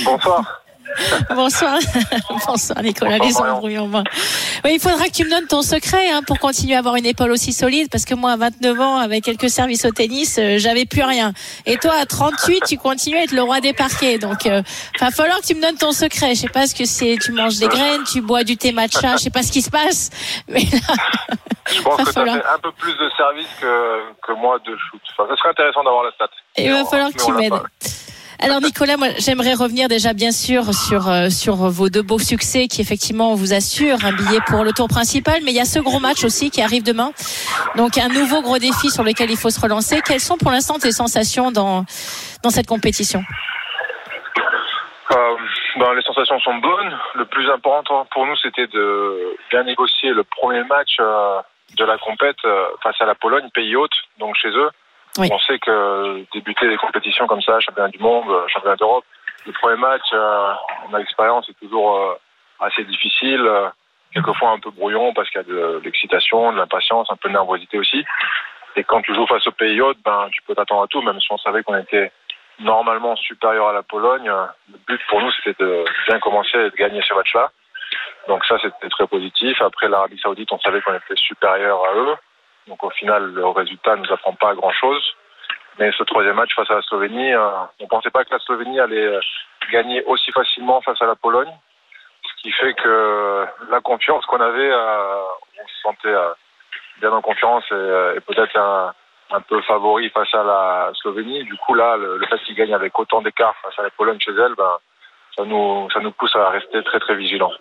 [0.04, 0.63] Bonsoir.
[1.36, 1.80] Bonsoir.
[2.47, 3.17] Bonsoir Nicolas.
[3.21, 7.06] Oui, il faudra que tu me donnes ton secret hein, pour continuer à avoir une
[7.06, 10.58] épaule aussi solide parce que moi à 29 ans avec quelques services au tennis, euh,
[10.58, 11.34] j'avais plus rien.
[11.65, 14.17] Et toi à 38, tu continues à être le roi des parquets.
[14.17, 14.62] Donc il euh,
[14.99, 16.36] va falloir que tu me donnes ton secret.
[16.36, 19.17] Je sais pas ce que c'est, tu manges des graines, tu bois du thé matcha,
[19.17, 20.10] je sais pas ce qui se passe.
[20.47, 20.95] Mais là,
[21.71, 24.75] je pense que tu as fait un peu plus de services que, que moi de
[24.75, 25.02] shoot.
[25.12, 26.30] Enfin, ce serait intéressant d'avoir la stat.
[26.58, 27.54] il va falloir que tu m'aides.
[28.41, 32.67] Alors Nicolas, moi j'aimerais revenir déjà bien sûr sur euh, sur vos deux beaux succès
[32.67, 35.80] qui effectivement vous assurent un billet pour le tour principal, mais il y a ce
[35.80, 37.12] gros match aussi qui arrive demain.
[37.75, 40.02] Donc un nouveau gros défi sur lequel il faut se relancer.
[40.06, 41.84] Quelles sont pour l'instant tes sensations dans
[42.41, 43.23] dans cette compétition?
[45.12, 45.36] Euh,
[45.78, 46.97] ben, les sensations sont bonnes.
[47.15, 51.41] Le plus important pour nous, c'était de bien négocier le premier match euh,
[51.75, 54.69] de la compète euh, face à la Pologne, pays hôte, donc chez eux.
[55.19, 59.05] On sait que débuter des compétitions comme ça, championnat du monde, championnat d'Europe,
[59.45, 60.53] le premier match, euh,
[60.88, 62.13] on a l'expérience, c'est toujours euh,
[62.60, 63.69] assez difficile, euh,
[64.13, 67.34] quelquefois un peu brouillon parce qu'il y a de l'excitation, de l'impatience, un peu de
[67.34, 68.05] nervosité aussi.
[68.75, 71.19] Et quand tu joues face au pays hôte, ben tu peux t'attendre à tout, même
[71.19, 72.12] si on savait qu'on était
[72.60, 74.32] normalement supérieur à la Pologne.
[74.71, 77.51] Le but pour nous, c'était de bien commencer et de gagner ce match-là.
[78.27, 79.62] Donc ça, c'était très positif.
[79.62, 82.15] Après l'Arabie Saoudite, on savait qu'on était supérieur à eux.
[82.67, 85.04] Donc au final, le résultat ne nous apprend pas grand-chose.
[85.80, 88.39] Mais ce troisième match face à la Slovénie, euh, on ne pensait pas que la
[88.39, 89.19] Slovénie allait euh,
[89.72, 91.52] gagner aussi facilement face à la Pologne.
[92.24, 95.22] Ce qui fait que la confiance qu'on avait, euh,
[95.62, 96.15] on se sentait
[97.00, 101.45] bien en confiance et, peut-être un, peu favori face à la Slovénie.
[101.45, 104.32] Du coup, là, le, fait qu'ils gagnent avec autant d'écart face à la Pologne chez
[104.32, 104.78] elle, ben,
[105.38, 107.54] ça, nous, ça nous pousse à rester très très vigilants.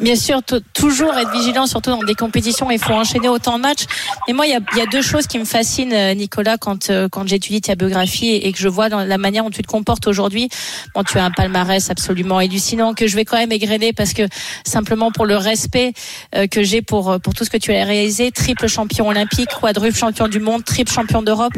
[0.00, 0.40] Bien sûr,
[0.72, 3.84] toujours être vigilant, surtout dans des compétitions, il faut enchaîner autant de matchs.
[4.26, 6.90] Et moi, il y a, y a, deux choses qui me fascinent, euh, Nicolas, quand,
[6.90, 9.68] euh, quand j'étudie ta biographie et, que je vois dans la manière dont tu te
[9.68, 10.48] comportes aujourd'hui.
[10.94, 14.22] Bon, tu as un palmarès absolument hallucinant que je vais quand même égrener parce que
[14.66, 15.92] simplement pour le respect
[16.34, 19.96] euh, que j'ai pour, pour tout ce que tu as réalisé, triple champion olympique, quadruple
[19.96, 21.54] champion du monde, triple champion d'Europe.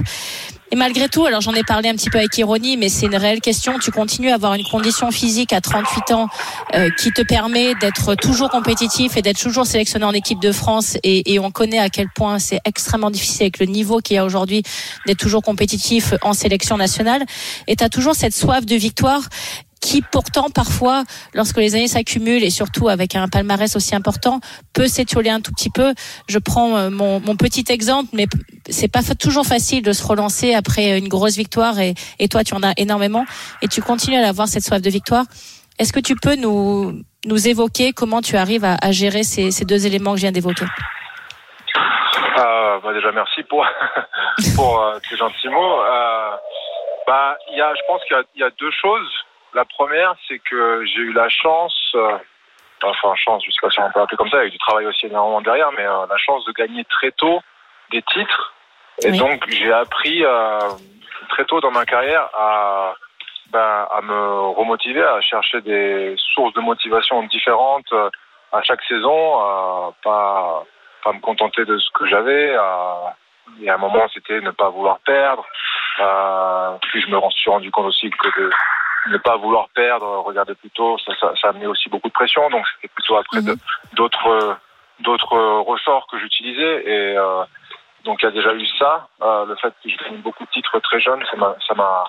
[0.73, 3.17] Et malgré tout, alors j'en ai parlé un petit peu avec ironie, mais c'est une
[3.17, 3.79] réelle question.
[3.79, 6.29] Tu continues à avoir une condition physique à 38 ans
[6.75, 10.99] euh, qui te permet d'être toujours compétitif et d'être toujours sélectionné en équipe de France.
[11.05, 14.19] Et, et on connaît à quel point c'est extrêmement difficile avec le niveau qu'il y
[14.19, 14.63] a aujourd'hui
[15.07, 17.25] d'être toujours compétitif en sélection nationale.
[17.69, 19.23] Et tu toujours cette soif de victoire
[19.81, 24.41] qui pourtant parfois, lorsque les années s'accumulent et surtout avec un palmarès aussi important,
[24.73, 25.95] peut s'étioler un tout petit peu.
[26.29, 28.27] Je prends euh, mon, petit exemple, mais
[28.69, 31.95] c'est pas toujours facile de se relancer après une grosse victoire et,
[32.29, 33.25] toi tu en as énormément
[33.63, 35.25] et tu continues à avoir cette soif de victoire.
[35.79, 40.13] Est-ce que tu peux nous, nous évoquer comment tu arrives à, gérer ces, deux éléments
[40.13, 40.65] que je viens d'évoquer?
[42.39, 43.67] Euh, bah Déjà, merci pour,
[44.57, 45.81] pour euh, tes gentils mots.
[45.83, 46.37] Euh,
[47.07, 49.26] bah, y a, je pense qu'il y, a deux choses.
[49.57, 52.19] La première, c'est que j'ai eu la chance, euh,
[52.83, 55.07] enfin chance, je sais pas si on peut appeler comme ça, avec du travail aussi
[55.07, 57.41] énormément derrière, mais euh, la chance de gagner très tôt
[57.91, 58.53] des titres.
[59.03, 60.59] Et donc j'ai appris euh,
[61.31, 62.97] très tôt dans ma carrière à,
[63.49, 67.91] ben, à me remotiver, à chercher des sources de motivation différentes
[68.53, 70.65] à chaque saison, à pas,
[71.03, 72.51] pas me contenter de ce que j'avais.
[73.63, 75.47] Et à un moment, c'était ne pas vouloir perdre.
[76.83, 78.51] puis je me suis rendu compte aussi que de,
[79.11, 82.49] ne pas vouloir perdre, regarder plutôt, ça, ça, ça a amené aussi beaucoup de pression.
[82.51, 83.57] Donc c'était plutôt après mhm.
[83.95, 84.59] d'autres
[85.01, 86.83] d'autres ressorts que j'utilisais.
[86.87, 87.45] Et euh,
[88.05, 89.09] donc il y a déjà eu ça.
[89.23, 92.05] Euh, le fait que j'ai gagné beaucoup de titres très jeune, ça m'a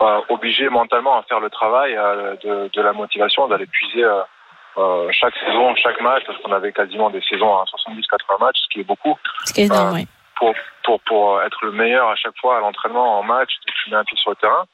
[0.00, 5.08] euh, obligé mentalement à faire le travail euh, de, de, la motivation, d'aller puiser euh,
[5.10, 8.80] chaque saison, chaque match, parce qu'on avait quasiment des saisons à 70-80 matchs, ce qui
[8.80, 9.18] est beaucoup.
[9.44, 10.06] Ce qui est énorme, oui.
[10.36, 13.76] Pour, pour, pour être le meilleur à chaque fois à l'entraînement, en match, dès que
[13.82, 14.66] tu mets un pied sur le terrain.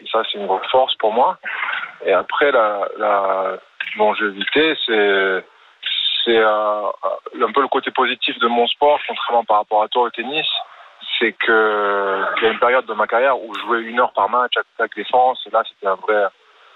[0.00, 1.38] Et ça, c'est une grosse force pour moi.
[2.04, 3.58] Et après, la, la
[3.96, 5.44] longévité, c'est
[6.24, 6.82] c'est euh,
[7.40, 10.46] un peu le côté positif de mon sport, contrairement par rapport à toi au tennis.
[11.18, 14.12] C'est que il y a une période de ma carrière où je jouais une heure
[14.12, 16.26] par match, attaque défense, et là c'était un vrai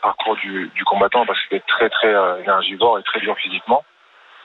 [0.00, 3.84] parcours du, du combattant parce que c'était très très euh, énergivore et très dur physiquement.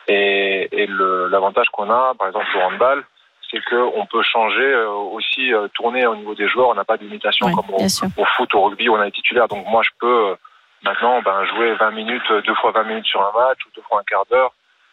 [0.08, 3.04] Et, et l'avantage qu'on a, par exemple au handball,
[3.52, 6.70] c'est qu'on peut changer euh, aussi, euh, tourner au niveau des joueurs.
[6.70, 9.48] On n'a pas de limitation comme au, au foot, au rugby, on a été titulaire.
[9.48, 10.36] Donc moi, je peux euh,
[10.84, 14.02] maintenant ben, jouer 20 minutes, deux fois 20 minutes sur un match ou deux fois
[14.02, 14.52] un quart d'heure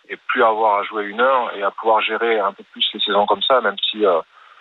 [0.08, 3.00] et plus avoir à jouer une heure et à pouvoir gérer un peu plus les
[3.00, 4.20] saisons comme ça, même si euh,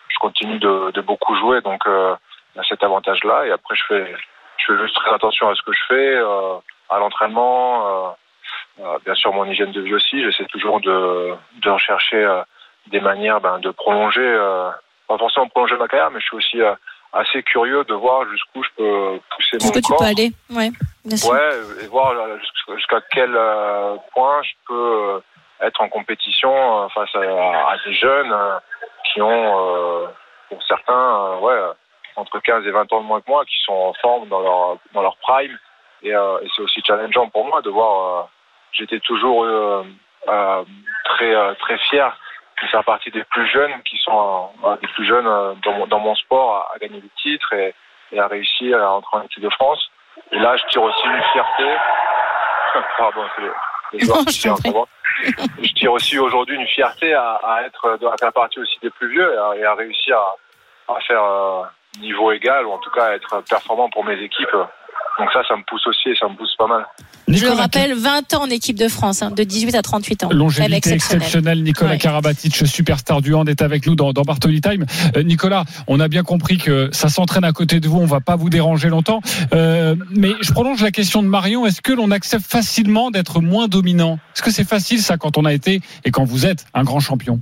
[0.10, 1.62] je continue de, de beaucoup jouer.
[1.62, 2.16] Donc euh,
[2.54, 3.48] il y a cet avantage-là.
[3.48, 4.16] Et après, je fais,
[4.58, 6.56] je fais juste très attention à ce que je fais, euh,
[6.90, 8.16] à l'entraînement.
[9.06, 10.24] bien sûr, mon hygiène de vie aussi.
[10.24, 12.44] J'essaie toujours de, de rechercher
[12.88, 14.70] des manières ben, de prolonger, euh,
[15.08, 16.76] pas forcément prolonger ma carrière, mais je suis aussi euh,
[17.14, 19.98] assez curieux de voir jusqu'où je peux pousser mon Est-ce que tu corps.
[20.00, 20.70] peux aller Ouais,
[21.06, 21.32] bien sûr.
[21.32, 21.50] Ouais,
[21.84, 22.38] et voir euh,
[22.76, 24.74] jusqu'à- quel euh, point je peux
[25.16, 25.20] euh,
[25.62, 28.58] être en compétition euh, face à, à des jeunes euh,
[29.06, 29.60] qui ont,
[30.04, 30.08] euh,
[30.50, 31.74] pour certains, euh, ouais,
[32.16, 34.78] entre 15 et 20 ans de moins que moi, qui sont en forme dans leur,
[34.94, 35.58] dans leur prime.
[36.04, 38.20] Et, euh, et c'est aussi challengeant pour moi de voir.
[38.24, 38.28] euh,
[38.74, 39.84] J'étais toujours euh,
[40.28, 40.64] euh,
[41.06, 42.18] très, euh, très fier
[42.62, 45.88] de faire partie des plus jeunes qui sont euh, des plus jeunes euh, dans, mon,
[45.88, 47.74] dans mon sport à, à gagner des titres et,
[48.12, 49.90] et à réussir à entrer en équipe de France.
[50.32, 51.64] Et là, je tire aussi une fierté.
[52.98, 53.42] Pardon, c'est
[53.98, 54.88] les- joueurs qui tirent en ce moment.
[55.62, 59.10] Je tire aussi aujourd'hui une fierté à, à être, à faire partie aussi des plus
[59.10, 60.36] vieux et à, et à réussir à,
[60.96, 61.64] à faire euh,
[62.00, 64.56] niveau égal ou en tout cas à être performant pour mes équipes.
[65.20, 66.86] Donc ça, ça me pousse aussi et ça me pousse pas mal.
[67.28, 70.30] Je le rappelle, 20 ans en équipe de France, hein, de 18 à 38 ans.
[70.32, 71.18] Longévité exceptionnelle.
[71.22, 71.64] exceptionnelle.
[71.64, 71.98] Nicolas Ouais.
[72.00, 74.86] Karabatic, superstar du hand, est avec nous dans, dans Bartoli Time.
[75.16, 78.00] Euh, Nicolas, on a bien compris que ça s'entraîne à côté de vous.
[78.00, 79.22] On va pas vous déranger longtemps.
[79.54, 81.66] Euh, mais je prolonge la question de Marion.
[81.66, 84.18] Est-ce que l'on accepte facilement d'être moins dominant?
[84.36, 87.00] Est-ce que c'est facile ça quand on a été et quand vous êtes un grand
[87.00, 87.40] champion?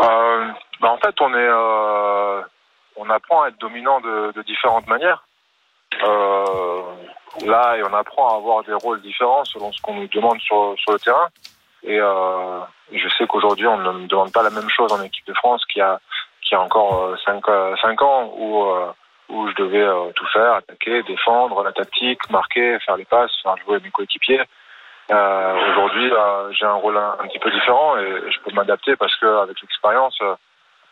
[0.00, 0.46] Euh,
[0.80, 2.40] bah, en fait, on est, euh,
[2.96, 5.24] on apprend à être dominant de, de différentes manières.
[6.02, 6.82] Euh,
[7.44, 10.98] là, on apprend à avoir des rôles différents selon ce qu'on nous demande sur, le
[10.98, 11.28] terrain.
[11.82, 12.60] Et euh,
[12.92, 15.64] je sais qu'aujourd'hui, on ne me demande pas la même chose en équipe de France
[15.66, 16.00] qu'il y a,
[16.42, 17.44] qu'il y a encore 5
[17.80, 18.92] cinq ans où, euh,
[19.30, 23.78] je devais euh, tout faire, attaquer, défendre, la tactique, marquer, faire les passes, faire jouer
[23.82, 24.42] mes coéquipiers.
[25.10, 28.96] Euh, Aujourd'hui, euh, j'ai un rôle un, un petit peu différent et je peux m'adapter
[28.96, 30.18] parce que avec l'expérience,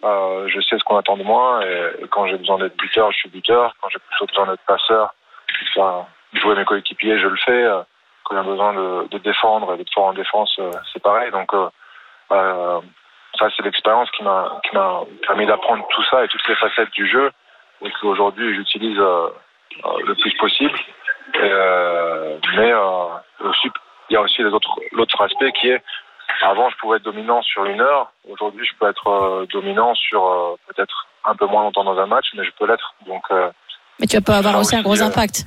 [0.05, 3.19] euh, je sais ce qu'on attend de moi et, quand j'ai besoin d'être buteur, je
[3.19, 3.75] suis buteur.
[3.81, 5.15] Quand j'ai plutôt besoin d'être passeur,
[5.75, 6.05] faire
[6.35, 7.65] jouer mes coéquipiers, je le fais.
[7.65, 7.83] Euh,
[8.25, 11.31] Quand j'ai besoin de, défendre et d'être fort en défense, euh, c'est pareil.
[11.31, 11.53] Donc
[12.29, 14.61] ça, c'est l'expérience qui m'a
[15.27, 17.31] permis d'apprendre tout ça et toutes les facettes du jeu
[17.83, 20.79] et qu'aujourd'hui j'utilise le plus possible.
[21.35, 22.73] Mais
[24.09, 25.83] il y a aussi l'autre aspect qui est,
[26.43, 30.25] avant je pouvais être dominant sur une heure, aujourd'hui je peux être euh, dominant sur
[30.25, 32.95] euh, peut-être un peu moins longtemps dans un match, mais je peux l'être.
[33.07, 33.51] Donc, euh,
[33.99, 35.45] Mais tu peux avoir aussi un gros impact.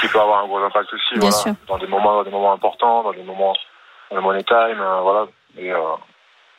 [0.00, 1.54] qui peut avoir un gros impact aussi, Bien voilà, sûr.
[1.68, 3.54] dans des moments, dans des moments importants, dans des moments,
[4.10, 5.26] dans le money time, voilà.
[5.58, 5.68] Et,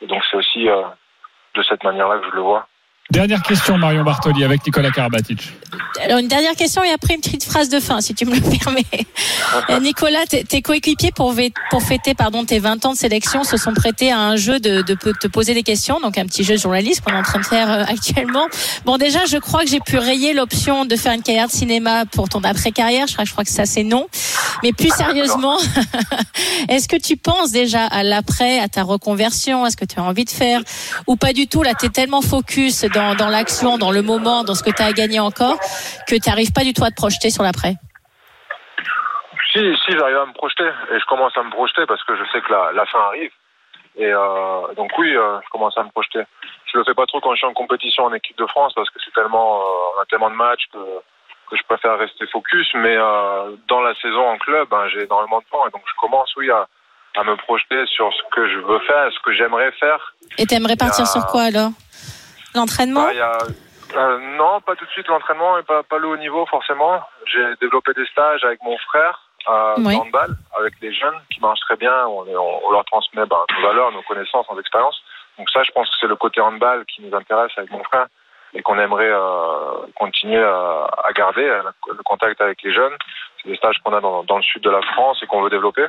[0.00, 2.66] et donc c'est aussi de cette manière-là que je le vois.
[3.10, 5.52] Dernière question, Marion Bartoli, avec Nicolas Karabatic.
[6.02, 8.40] Alors une dernière question et après une petite phrase de fin, si tu me le
[8.58, 8.84] permets.
[9.70, 11.34] Euh, Nicolas, tes, coéquipiers pour,
[11.70, 14.82] pour fêter pardon tes 20 ans de sélection se sont prêtés à un jeu de,
[14.82, 17.44] te poser des questions, donc un petit jeu de journaliste qu'on est en train de
[17.44, 18.46] faire euh, actuellement.
[18.84, 22.06] Bon déjà, je crois que j'ai pu rayer l'option de faire une carrière de cinéma
[22.06, 23.06] pour ton après-carrière.
[23.06, 24.06] Je crois, je crois que ça c'est non.
[24.62, 25.58] Mais plus sérieusement,
[26.68, 30.02] est-ce que tu penses déjà à l'après, à ta reconversion, à ce que tu as
[30.02, 30.60] envie de faire,
[31.06, 31.62] ou pas du tout?
[31.62, 34.82] Là, tu es tellement focus dans, dans l'action, dans le moment, dans ce que tu
[34.82, 35.58] as à gagner encore,
[36.08, 37.74] que tu n'arrives pas du tout à te projeter sur l'après.
[39.52, 42.24] Si, si, j'arrive à me projeter et je commence à me projeter parce que je
[42.32, 43.30] sais que la, la fin arrive.
[43.96, 46.22] Et euh, donc oui, euh, je commence à me projeter.
[46.72, 48.90] Je le fais pas trop quand je suis en compétition en équipe de France parce
[48.90, 50.78] que c'est tellement, euh, on a tellement de matchs que,
[51.48, 52.68] que je préfère rester focus.
[52.74, 52.96] Mais
[53.68, 56.50] dans la saison en club, ben, j'ai énormément de temps et donc je commence oui
[56.50, 56.66] à,
[57.16, 60.14] à me projeter sur ce que je veux faire, ce que j'aimerais faire.
[60.38, 61.70] Et t'aimerais partir sur quoi alors?
[62.56, 66.16] L'entraînement Ah, a- euh, non, pas tout de suite l'entraînement et pas, pas le haut
[66.16, 67.00] niveau forcément.
[67.26, 69.96] J'ai développé des stages avec mon frère euh, Oui.
[70.58, 72.06] avec des jeunes qui marchent très bien.
[72.06, 75.00] On, on- on leur transmet ben, nos valeurs, nos connaissances, nos expériences.
[75.38, 78.06] Donc ça, je pense que c'est le côté handball qui nous intéresse avec mon frère.
[78.54, 81.44] et qu'on aimerait euh, continuer à, à garder
[81.88, 82.96] le contact avec les jeunes.
[83.42, 85.50] C'est des stages qu'on a dans, dans le sud de la France et qu'on veut
[85.50, 85.84] développer.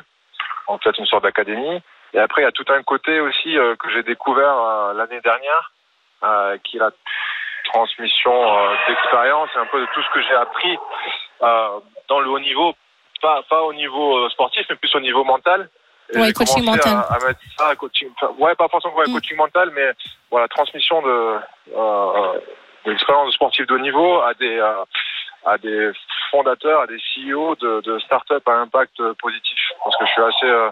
[0.66, 1.80] En fait, une sorte d'académie.
[2.12, 5.20] Et après, il y a tout un côté aussi euh, que j'ai découvert euh, l'année
[5.22, 5.72] dernière,
[6.22, 6.90] euh, qui est la
[7.64, 10.78] transmission euh, d'expérience et un peu de tout ce que j'ai appris
[11.42, 12.74] euh, dans le haut niveau,
[13.20, 15.68] pas, pas au niveau euh, sportif, mais plus au niveau mental.
[16.14, 16.92] Et Ouais, coaching mental.
[16.96, 19.92] À, à mettre ça, coaching, enfin, ouais, pas forcément ouais, coaching mental, mais
[20.30, 21.36] voilà, transmission de,
[21.76, 22.40] euh,
[22.86, 24.84] de l'expérience de sportif de haut niveau à des, euh,
[25.44, 25.90] à des
[26.30, 29.58] fondateurs, à des CEO de, de start-up à impact positif.
[29.84, 30.70] Parce que je suis assez, euh,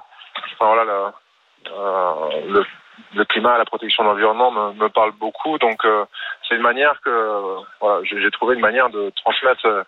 [0.54, 2.66] enfin, voilà, le, euh, le,
[3.14, 5.58] le climat, la protection de l'environnement me, me parle beaucoup.
[5.58, 6.04] Donc, euh,
[6.48, 9.82] c'est une manière que, voilà, j'ai j'ai trouvé une manière de transmettre euh,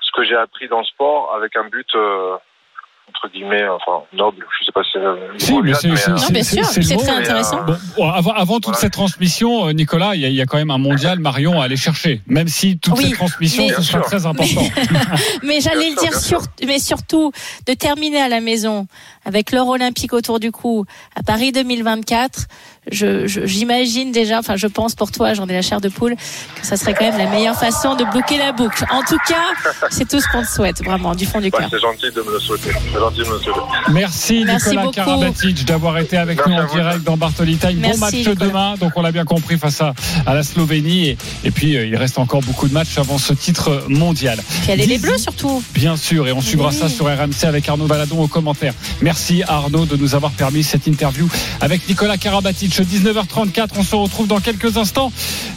[0.00, 2.36] ce que j'ai appris dans le sport avec un but, euh,
[3.08, 4.44] entre guillemets, enfin, noble.
[4.60, 7.62] Je sais pas si c'est le Si, mais c'est c'est- euh.
[7.66, 10.46] Bon, bon, avant, avant toute cette transmission, euh, Nicolas, il y, a- il y a
[10.46, 12.22] quand même un mondial Marion à aller chercher.
[12.26, 14.62] Même si toute Oui, cette transmission, ce sera très important.
[15.42, 17.30] Mais j'allais le dire, sur, mais surtout
[17.66, 18.86] de terminer à la maison
[19.24, 20.84] avec l'or olympique autour du cou
[21.16, 22.46] à Paris 2024.
[22.92, 26.16] Je, je- j'imagine déjà, enfin je pense pour toi, j'en ai la chair de poule,
[26.60, 28.84] que ça serait quand même la meilleure façon de boucler la boucle.
[28.90, 29.44] En tout cas,
[29.90, 31.68] c'est tout ce qu'on te souhaite, vraiment, du fond du ouais, cœur.
[31.70, 32.70] c'est gentil de me le souhaiter.
[32.92, 33.60] C'est gentil de me le souhaiter.
[33.92, 34.94] Merci, Merci Nicolas beaucoup.
[34.96, 37.78] Karabatic d'avoir été avec Merci nous en direct dans Bartoli Time.
[37.78, 38.34] Merci, bon match Nicolas.
[38.46, 39.94] demain, donc on l'a bien compris face à,
[40.26, 41.08] à la Slovénie.
[41.10, 44.38] Et, et puis euh, il reste encore beaucoup de matchs avant ce titre mondial.
[44.62, 45.62] Puis allez les bleus surtout.
[45.74, 48.74] Bien sûr, et on suivra ça sur RMC avec Arnaud Valadon aux commentaires.
[49.00, 51.28] Merci Arnaud de nous avoir permis cette interview
[51.60, 52.73] avec Nicolas Karabatic.
[52.82, 55.12] 19h34, on se retrouve dans quelques instants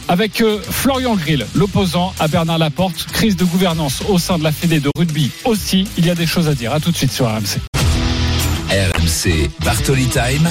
[0.08, 3.06] avec euh, Florian Grill, l'opposant à Bernard Laporte.
[3.12, 5.86] Crise de gouvernance au sein de la Fédé de rugby aussi.
[5.96, 6.72] Il y a des choses à dire.
[6.72, 7.58] À tout de suite sur RMC.
[8.70, 10.48] RMC Bartoli Time.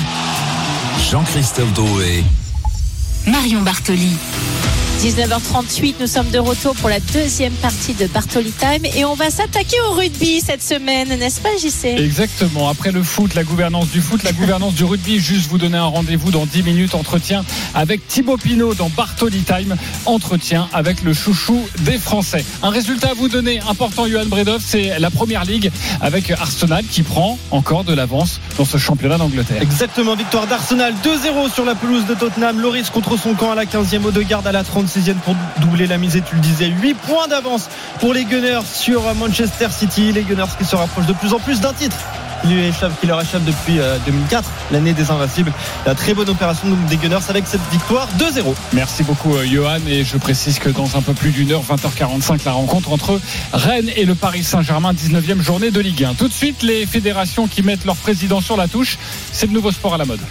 [1.12, 2.24] Jean-Christophe Drouet.
[3.28, 4.12] Marion Bartoli.
[4.98, 9.30] 19h38, nous sommes de retour pour la deuxième partie de Bartoli Time et on va
[9.30, 12.68] s'attaquer au rugby cette semaine, n'est-ce pas JC Exactement.
[12.68, 15.20] Après le foot, la gouvernance du foot, la gouvernance du rugby.
[15.20, 16.96] Juste vous donner un rendez-vous dans 10 minutes.
[16.96, 19.76] Entretien avec Thibaut Pinot dans Bartoli Time.
[20.08, 22.44] Entretien avec le chouchou des Français.
[22.64, 27.04] Un résultat à vous donner important, Johan Bredov, c'est la première ligue avec Arsenal qui
[27.04, 29.62] prend encore de l'avance dans ce championnat d'Angleterre.
[29.62, 32.60] Exactement, victoire d'Arsenal 2-0 sur la pelouse de Tottenham.
[32.60, 36.16] Loris contre son camp à la 15e, Odegaard à la 36e pour doubler la mise
[36.16, 37.70] et tu le disais, 8 points d'avance
[38.00, 40.12] pour les Gunners sur Manchester City.
[40.12, 41.98] Les Gunners qui se rapprochent de plus en plus d'un titre.
[42.42, 45.52] Qui, lui échappe, qui leur échappe depuis euh, 2004, l'année des Invincibles.
[45.88, 48.54] La très bonne opération des Gunners avec cette victoire 2-0.
[48.74, 49.80] Merci beaucoup, euh, Johan.
[49.88, 53.20] Et je précise que dans un peu plus d'une heure, 20h45, la rencontre entre
[53.54, 56.14] Rennes et le Paris Saint-Germain, 19e journée de Ligue 1.
[56.14, 59.00] Tout de suite, les fédérations qui mettent leur président sur la touche.
[59.32, 60.22] C'est le nouveau sport à la mode.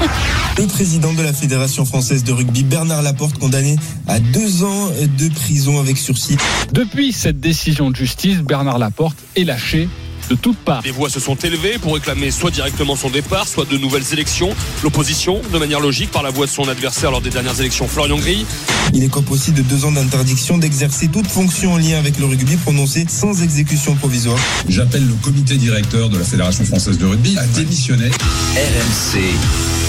[0.58, 5.28] Le président de la Fédération française de rugby, Bernard Laporte, condamné à deux ans de
[5.28, 6.38] prison avec sursis.
[6.72, 9.86] Depuis cette décision de justice, Bernard Laporte est lâché
[10.30, 10.80] de toutes parts.
[10.84, 14.48] Les voix se sont élevées pour réclamer soit directement son départ, soit de nouvelles élections.
[14.82, 18.16] L'opposition, de manière logique, par la voix de son adversaire lors des dernières élections, Florian
[18.16, 18.46] Gris.
[18.94, 22.56] Il écope aussi de deux ans d'interdiction d'exercer toute fonction en lien avec le rugby
[22.56, 24.38] prononcée sans exécution provisoire.
[24.68, 28.08] J'appelle le comité directeur de la Fédération française de rugby à démissionner.
[28.08, 29.85] RMC.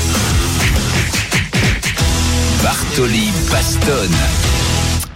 [2.68, 4.67] Bartoli Bastonne.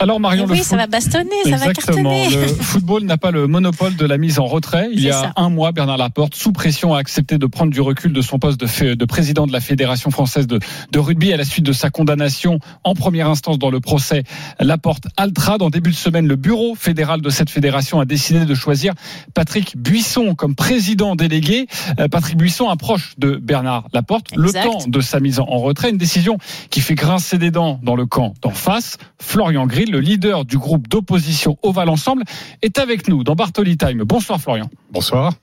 [0.01, 2.11] Alors Marion, le Oui, ça foot- va bastonner, ça va Exactement.
[2.11, 2.29] cartonner.
[2.35, 4.89] Le football n'a pas le monopole de la mise en retrait.
[4.91, 5.33] Il y a ça.
[5.35, 8.59] un mois, Bernard Laporte, sous pression, a accepté de prendre du recul de son poste
[8.59, 10.59] de, président de la Fédération française de,
[10.91, 14.23] de rugby à la suite de sa condamnation en première instance dans le procès
[14.59, 15.57] Laporte Altra.
[15.57, 18.93] Dans début de semaine, le bureau fédéral de cette fédération a décidé de choisir
[19.33, 21.67] Patrick Buisson comme président délégué.
[21.99, 25.89] Euh, Patrick Buisson approche de Bernard Laporte le temps de sa mise en retrait.
[25.91, 26.37] Une décision
[26.69, 28.97] qui fait grincer des dents dans le camp d'en face.
[29.19, 32.23] Florian Grill, le leader du groupe d'opposition Oval Ensemble,
[32.61, 34.03] est avec nous dans Bartoli Time.
[34.03, 34.69] Bonsoir Florian.
[34.91, 35.33] Bonsoir.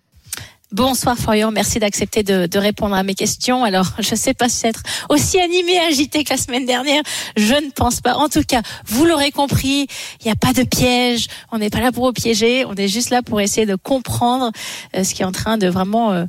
[0.71, 3.65] Bonsoir Florian, merci d'accepter de, de répondre à mes questions.
[3.65, 7.03] Alors, je ne sais pas si être aussi animé et agité que la semaine dernière,
[7.39, 8.17] je ne pense pas.
[8.17, 9.87] En tout cas, vous l'aurez compris,
[10.21, 12.89] il n'y a pas de piège, on n'est pas là pour vous piéger, on est
[12.89, 14.53] juste là pour essayer de comprendre
[14.95, 16.27] euh, ce qui est en train de vraiment euh,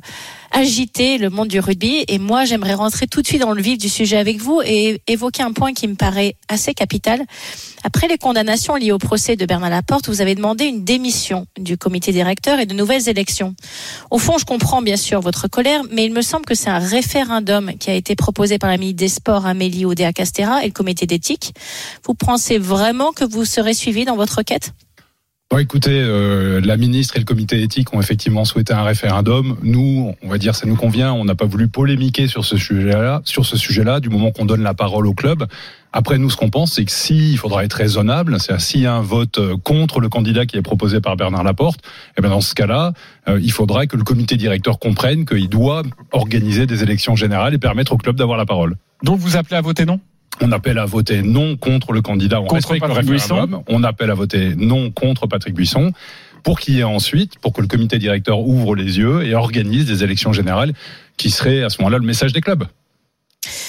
[0.52, 2.04] agiter le monde du rugby.
[2.08, 5.00] Et moi, j'aimerais rentrer tout de suite dans le vif du sujet avec vous et
[5.06, 7.24] évoquer un point qui me paraît assez capital.
[7.82, 11.78] Après les condamnations liées au procès de Bernard Laporte, vous avez demandé une démission du
[11.78, 13.54] comité directeur et de nouvelles élections.
[14.10, 16.78] Au fond, je comprends bien sûr votre colère, mais il me semble que c'est un
[16.78, 20.72] référendum qui a été proposé par la ministre des Sports Amélie Oudéa Castera et le
[20.72, 21.54] comité d'éthique.
[22.04, 24.72] Vous pensez vraiment que vous serez suivi dans votre requête
[25.52, 29.56] Bon, écoutez, euh, la ministre et le comité éthique ont effectivement souhaité un référendum.
[29.64, 31.12] Nous, on va dire, ça nous convient.
[31.12, 34.62] On n'a pas voulu polémiquer sur ce sujet-là, sur ce sujet-là, du moment qu'on donne
[34.62, 35.48] la parole au club.
[35.92, 38.94] Après, nous, ce qu'on pense, c'est que si faudra être raisonnable, c'est s'il y a
[38.94, 41.80] un vote euh, contre le candidat qui est proposé par Bernard Laporte,
[42.16, 42.92] eh ben dans ce cas-là,
[43.28, 47.58] euh, il faudra que le comité directeur comprenne qu'il doit organiser des élections générales et
[47.58, 48.76] permettre au club d'avoir la parole.
[49.02, 49.98] Donc vous appelez à voter non?
[50.40, 52.40] On appelle à voter non contre le candidat.
[52.40, 53.62] On contre Patrick Buisson.
[53.68, 55.92] On appelle à voter non contre Patrick Buisson
[56.42, 59.86] pour qu'il y ait ensuite, pour que le comité directeur ouvre les yeux et organise
[59.86, 60.72] des élections générales
[61.16, 62.64] qui seraient à ce moment-là le message des clubs.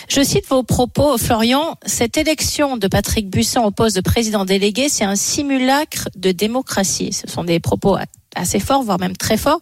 [0.10, 1.78] Je cite vos propos, Florian.
[1.86, 7.14] Cette élection de Patrick Buisson au poste de président délégué, c'est un simulacre de démocratie.
[7.14, 7.98] Ce sont des propos
[8.36, 9.60] assez forts, voire même très forts.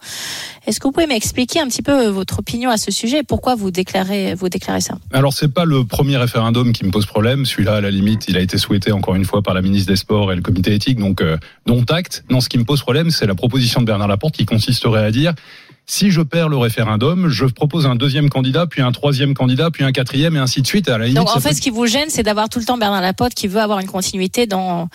[0.67, 3.23] Est-ce que vous pouvez m'expliquer un petit peu votre opinion à ce sujet?
[3.23, 4.95] Pourquoi vous déclarez, vous déclarez ça?
[5.11, 7.45] Alors, c'est pas le premier référendum qui me pose problème.
[7.45, 9.97] Celui-là, à la limite, il a été souhaité encore une fois par la ministre des
[9.97, 12.23] Sports et le comité éthique, donc euh, dont acte.
[12.29, 15.11] Non, ce qui me pose problème, c'est la proposition de Bernard Laporte qui consisterait à
[15.11, 15.33] dire
[15.89, 19.83] si je perds le référendum, je propose un deuxième candidat, puis un troisième candidat, puis
[19.83, 20.87] un quatrième, et ainsi de suite.
[20.87, 23.01] À la Donc en fait, ce qui vous gêne, c'est d'avoir tout le temps Bernard
[23.01, 24.87] Laporte qui veut avoir une continuité dans,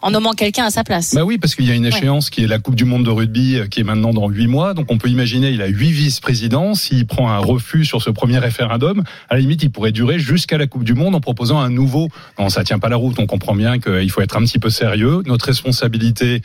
[0.00, 1.14] en nommant quelqu'un à sa place.
[1.14, 3.10] Bah oui, parce qu'il y a une échéance qui est la Coupe du Monde de
[3.10, 4.72] rugby, euh, qui est maintenant dans huit mois.
[4.72, 6.74] Donc on peut imaginer, il a huit vice-présidents.
[6.74, 10.56] S'il prend un refus sur ce premier référendum, à la limite, il pourrait durer jusqu'à
[10.56, 12.08] la Coupe du Monde en proposant un nouveau.
[12.38, 13.16] Non, ça tient pas la route.
[13.18, 15.22] On comprend bien qu'il faut être un petit peu sérieux.
[15.26, 16.40] Notre responsabilité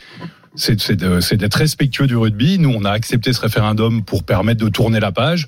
[0.54, 2.58] c'est d'être respectueux du rugby.
[2.58, 5.46] Nous, on a accepté ce référendum pour permettre de tourner la page.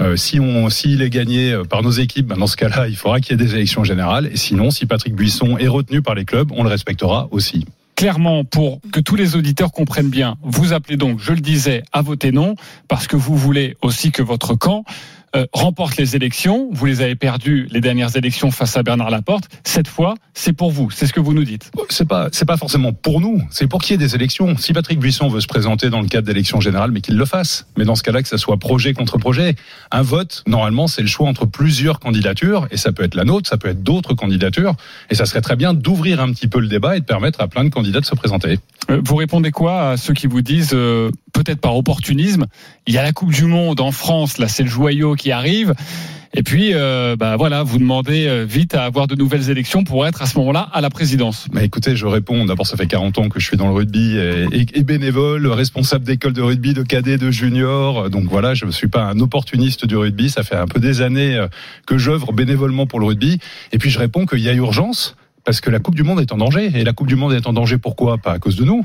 [0.00, 2.96] Euh, si on, s'il est gagné euh, par nos équipes, ben dans ce cas-là, il
[2.96, 4.28] faudra qu'il y ait des élections générales.
[4.32, 7.66] Et sinon, si Patrick Buisson est retenu par les clubs, on le respectera aussi
[7.98, 12.00] clairement, pour que tous les auditeurs comprennent bien, vous appelez donc, je le disais, à
[12.00, 12.54] voter non,
[12.86, 14.84] parce que vous voulez aussi que votre camp
[15.36, 16.68] euh, remporte les élections.
[16.72, 19.44] Vous les avez perdues les dernières élections face à Bernard Laporte.
[19.64, 20.90] Cette fois, c'est pour vous.
[20.90, 21.70] C'est ce que vous nous dites.
[21.88, 23.42] C'est pas, c'est pas forcément pour nous.
[23.50, 24.56] C'est pour qu'il y ait des élections.
[24.56, 27.66] Si Patrick Buisson veut se présenter dans le cadre d'élections générales, mais qu'il le fasse.
[27.76, 29.54] Mais dans ce cas-là, que ça soit projet contre projet.
[29.90, 32.66] Un vote, normalement, c'est le choix entre plusieurs candidatures.
[32.70, 34.74] Et ça peut être la nôtre, ça peut être d'autres candidatures.
[35.10, 37.48] Et ça serait très bien d'ouvrir un petit peu le débat et de permettre à
[37.48, 38.58] plein de candidats de se présenter.
[38.90, 42.46] Euh, vous répondez quoi à ceux qui vous disent, euh, peut-être par opportunisme,
[42.86, 45.74] il y a la Coupe du Monde en France, là c'est le joyau qui arrive.
[46.34, 50.06] Et puis, euh, bah voilà, vous demandez euh, vite à avoir de nouvelles élections pour
[50.06, 51.48] être à ce moment-là à la présidence.
[51.52, 52.44] Mais écoutez, je réponds.
[52.44, 54.16] D'abord, ça fait 40 ans que je suis dans le rugby
[54.52, 58.10] et, bénévole, responsable d'école de rugby, de cadet, de junior.
[58.10, 60.28] Donc voilà, je ne suis pas un opportuniste du rugby.
[60.30, 61.48] Ça fait un peu des années euh,
[61.86, 63.38] que j'œuvre bénévolement pour le rugby.
[63.72, 66.32] Et puis, je réponds qu'il y a urgence parce que la Coupe du Monde est
[66.32, 66.70] en danger.
[66.74, 68.18] Et la Coupe du Monde est en danger pourquoi?
[68.18, 68.84] Pas à cause de nous.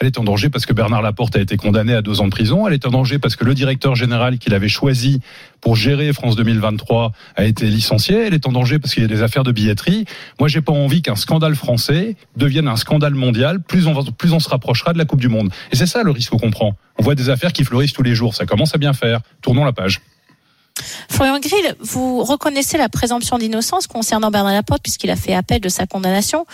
[0.00, 2.30] Elle est en danger parce que Bernard Laporte a été condamné à deux ans de
[2.30, 2.66] prison.
[2.66, 5.20] Elle est en danger parce que le directeur général qu'il avait choisi
[5.60, 8.26] pour gérer France 2023 a été licencié.
[8.26, 10.04] Elle est en danger parce qu'il y a des affaires de billetterie.
[10.40, 13.60] Moi, j'ai pas envie qu'un scandale français devienne un scandale mondial.
[13.60, 15.50] Plus on, plus on se rapprochera de la Coupe du Monde.
[15.70, 16.76] Et c'est ça le risque qu'on prend.
[16.98, 18.34] On voit des affaires qui fleurissent tous les jours.
[18.34, 19.20] Ça commence à bien faire.
[19.42, 20.00] Tournons la page.
[21.08, 25.68] Florian Grill, vous reconnaissez la présomption d'innocence concernant Bernard Laporte puisqu'il a fait appel de
[25.68, 26.46] sa condamnation,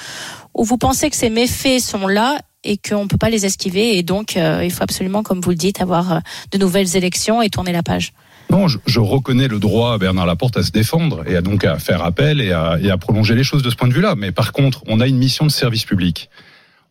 [0.52, 3.96] ou vous pensez que ces méfaits sont là et qu'on ne peut pas les esquiver
[3.96, 6.18] et donc euh, il faut absolument, comme vous le dites, avoir euh,
[6.52, 8.12] de nouvelles élections et tourner la page.
[8.50, 11.78] Non, je, reconnais le droit à Bernard Laporte à se défendre et à donc à
[11.78, 14.16] faire appel et à, et à prolonger les choses de ce point de vue-là.
[14.16, 16.28] Mais par contre, on a une mission de service public.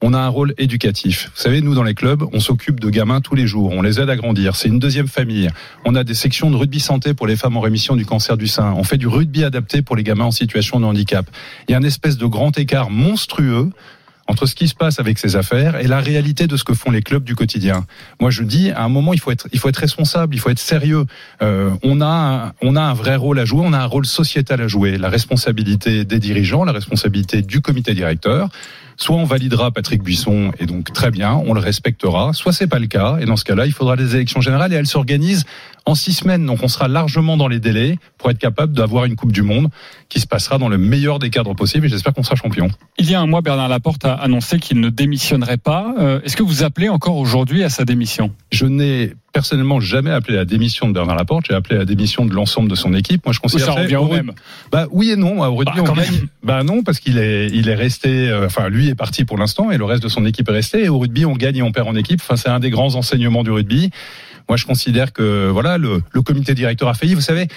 [0.01, 1.29] On a un rôle éducatif.
[1.35, 3.73] Vous savez, nous, dans les clubs, on s'occupe de gamins tous les jours.
[3.73, 4.55] On les aide à grandir.
[4.55, 5.49] C'est une deuxième famille.
[5.83, 8.47] On a des sections de rugby santé pour les femmes en rémission du cancer du
[8.47, 8.73] sein.
[8.77, 11.29] On fait du rugby adapté pour les gamins en situation de handicap.
[11.67, 13.71] Il y a un espèce de grand écart monstrueux
[14.29, 16.91] entre ce qui se passe avec ces affaires et la réalité de ce que font
[16.91, 17.85] les clubs du quotidien.
[18.21, 20.51] Moi, je dis, à un moment, il faut être, il faut être responsable, il faut
[20.51, 21.05] être sérieux.
[21.41, 24.61] Euh, on a, on a un vrai rôle à jouer, on a un rôle sociétal
[24.61, 24.97] à jouer.
[24.99, 28.49] La responsabilité des dirigeants, la responsabilité du comité directeur.
[28.97, 32.33] Soit on validera Patrick Buisson et donc très bien, on le respectera.
[32.33, 34.75] Soit c'est pas le cas et dans ce cas-là, il faudra des élections générales et
[34.75, 35.45] elles s'organisent
[35.85, 36.45] en six semaines.
[36.45, 39.69] Donc on sera largement dans les délais pour être capable d'avoir une Coupe du Monde
[40.07, 42.69] qui se passera dans le meilleur des cadres possibles et j'espère qu'on sera champion.
[42.97, 45.93] Il y a un mois, Bernard Laporte a annoncé qu'il ne démissionnerait pas.
[45.99, 48.33] Euh, est-ce que vous appelez encore aujourd'hui à sa démission?
[48.51, 51.85] Je n'ai personnellement jamais appelé à la démission de Bernard Laporte, j'ai appelé à la
[51.85, 53.25] démission de l'ensemble de son équipe.
[53.25, 54.31] Moi je considère ça revient au même.
[54.71, 57.75] Bah oui et non, à rugby bah, on Bah non parce qu'il est il est
[57.75, 60.53] resté euh, enfin lui est parti pour l'instant et le reste de son équipe est
[60.53, 62.21] resté et au rugby on gagne et on perd en équipe.
[62.23, 63.91] Enfin c'est un des grands enseignements du rugby.
[64.49, 67.13] Moi, je considère que voilà, le, le comité directeur a failli.
[67.13, 67.47] Vous savez,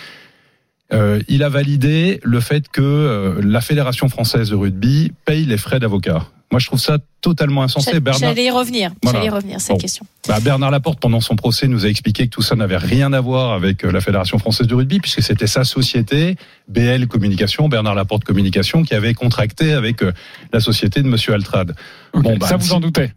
[0.93, 5.57] euh, il a validé le fait que euh, la fédération française de rugby paye les
[5.57, 6.27] frais d'avocat.
[6.53, 7.93] Moi, je trouve ça totalement insensé.
[8.21, 8.93] J'allais y revenir.
[9.03, 10.05] J'allais y revenir cette question.
[10.29, 13.23] Bah, Bernard Laporte, pendant son procès, nous a expliqué que tout ça n'avait rien à
[13.23, 16.37] voir avec euh, la fédération française de rugby, puisque c'était sa société,
[16.69, 20.13] BL Communication, Bernard Laporte Communication, qui avait contracté avec euh,
[20.53, 21.75] la société de Monsieur Altrad.
[22.13, 23.13] bon, bah, ça vous en doutez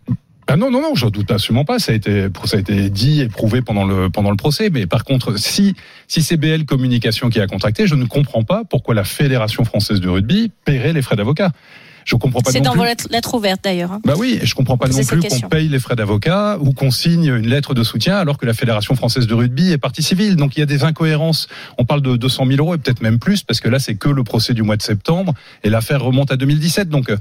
[0.48, 1.80] Ah non, non, non, j'en doute absolument pas.
[1.80, 4.70] Ça a été, ça a été dit et prouvé pendant le, pendant le procès.
[4.70, 5.76] Mais par contre, si,
[6.08, 10.00] si c'est BL Communication qui a contracté, je ne comprends pas pourquoi la Fédération française
[10.02, 11.52] de rugby paierait les frais d'avocat.
[12.06, 12.78] Je comprends pas C'est dans plus.
[12.80, 13.92] vos lettres, lettres ouvertes d'ailleurs.
[13.92, 14.00] hein.
[14.06, 17.26] Bah oui, je comprends pas non plus qu'on paye les frais d'avocat ou qu'on signe
[17.26, 20.36] une lettre de soutien alors que la Fédération française de rugby est partie civile.
[20.36, 21.48] Donc il y a des incohérences.
[21.80, 24.08] On parle de 200 000 euros et peut-être même plus parce que là c'est que
[24.08, 25.34] le procès du mois de septembre
[25.64, 26.90] et l'affaire remonte à 2017.
[26.90, 27.18] Donc euh,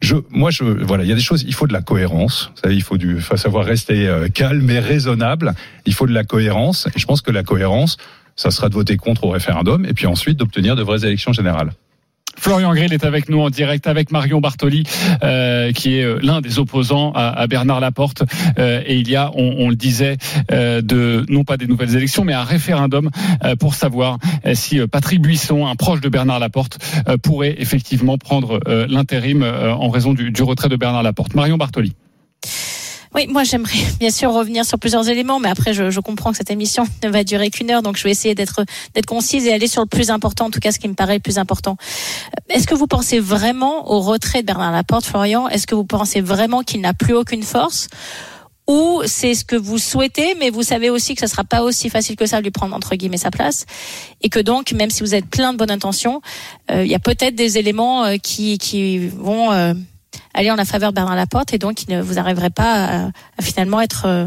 [0.00, 1.42] je, moi je, voilà, il y a des choses.
[1.46, 2.52] Il faut de la cohérence.
[2.54, 5.54] Vous savez, il faut du, faut savoir rester euh, calme et raisonnable.
[5.86, 7.96] Il faut de la cohérence et je pense que la cohérence,
[8.36, 11.72] ça sera de voter contre au référendum et puis ensuite d'obtenir de vraies élections générales.
[12.40, 14.84] Florian Grill est avec nous en direct avec Marion Bartoli,
[15.22, 18.22] euh, qui est euh, l'un des opposants à, Bernard Laporte.
[18.58, 20.16] Euh, et il y a, on, le disait,
[20.50, 23.10] de non pas des nouvelles élections, mais un référendum
[23.58, 24.18] pour savoir
[24.54, 26.78] si Patrick Buisson, un proche de Bernard Laporte,
[27.22, 31.34] pourrait effectivement prendre l'intérim en raison du retrait de Bernard Laporte.
[31.34, 31.94] Marion Bartoli.
[33.14, 36.36] Oui, moi j'aimerais bien sûr revenir sur plusieurs éléments, mais après je, je comprends que
[36.36, 39.52] cette émission ne va durer qu'une heure, donc je vais essayer d'être d'être concise et
[39.52, 41.76] aller sur le plus important, en tout cas ce qui me paraît le plus important.
[41.80, 45.48] Euh, Est-ce que vous pensez vraiment au retrait de Bernard Laporte, Florian?
[45.48, 47.88] Est-ce que vous pensez vraiment qu'il n'a plus aucune force?
[48.68, 51.90] Ou c'est ce que vous souhaitez, mais vous savez aussi que ce sera pas aussi
[51.90, 53.66] facile que ça de lui prendre entre guillemets sa place,
[54.22, 56.20] et que donc même si vous êtes plein de bonnes intentions,
[56.70, 59.74] euh, il y a peut-être des éléments euh, qui qui vont euh,
[60.34, 63.04] aller en la faveur de Bernard Laporte, et donc il ne vous arriverez pas à,
[63.06, 64.26] à finalement être euh,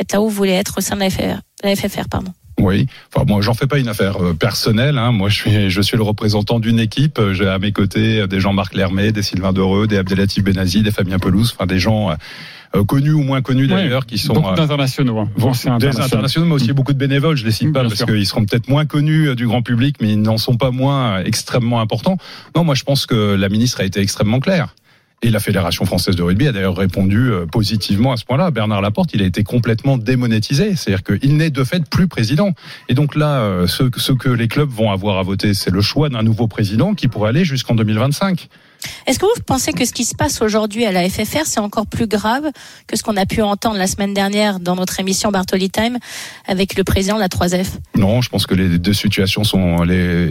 [0.00, 2.32] être là où vous voulez être au sein de la, FR, la FFR, pardon.
[2.60, 4.98] Oui, enfin moi j'en fais pas une affaire euh, personnelle.
[4.98, 5.10] Hein.
[5.12, 7.18] Moi je suis je suis le représentant d'une équipe.
[7.18, 10.90] Euh, J'ai à mes côtés des Jean-Marc Lermet, des Sylvain Dereux, des Abdelatif Benazi, des
[10.90, 12.14] Fabien Pelouse, enfin des gens euh,
[12.76, 15.18] euh, connus ou moins connus d'ailleurs qui sont beaucoup d'internationaux.
[15.18, 15.28] hein.
[15.36, 16.04] Bon, des internationaux.
[16.04, 17.36] internationaux, mais aussi beaucoup de bénévoles.
[17.36, 19.96] Je les cite pas Bien parce qu'ils seront peut-être moins connus euh, du grand public,
[20.00, 22.18] mais ils n'en sont pas moins extrêmement importants.
[22.54, 24.74] Non, moi je pense que la ministre a été extrêmement claire.
[25.24, 28.50] Et la Fédération française de rugby a d'ailleurs répondu euh, positivement à ce point-là.
[28.50, 30.74] Bernard Laporte, il a été complètement démonétisé.
[30.74, 32.54] C'est-à-dire qu'il n'est de fait plus président.
[32.88, 35.80] Et donc là, euh, ce, ce que les clubs vont avoir à voter, c'est le
[35.80, 38.48] choix d'un nouveau président qui pourrait aller jusqu'en 2025.
[39.06, 41.86] Est-ce que vous pensez que ce qui se passe aujourd'hui à la FFR, c'est encore
[41.86, 42.50] plus grave
[42.86, 45.98] que ce qu'on a pu entendre la semaine dernière dans notre émission Bartoli Time
[46.46, 47.66] avec le président de la 3F
[47.96, 49.86] Non, je pense que les deux situations sont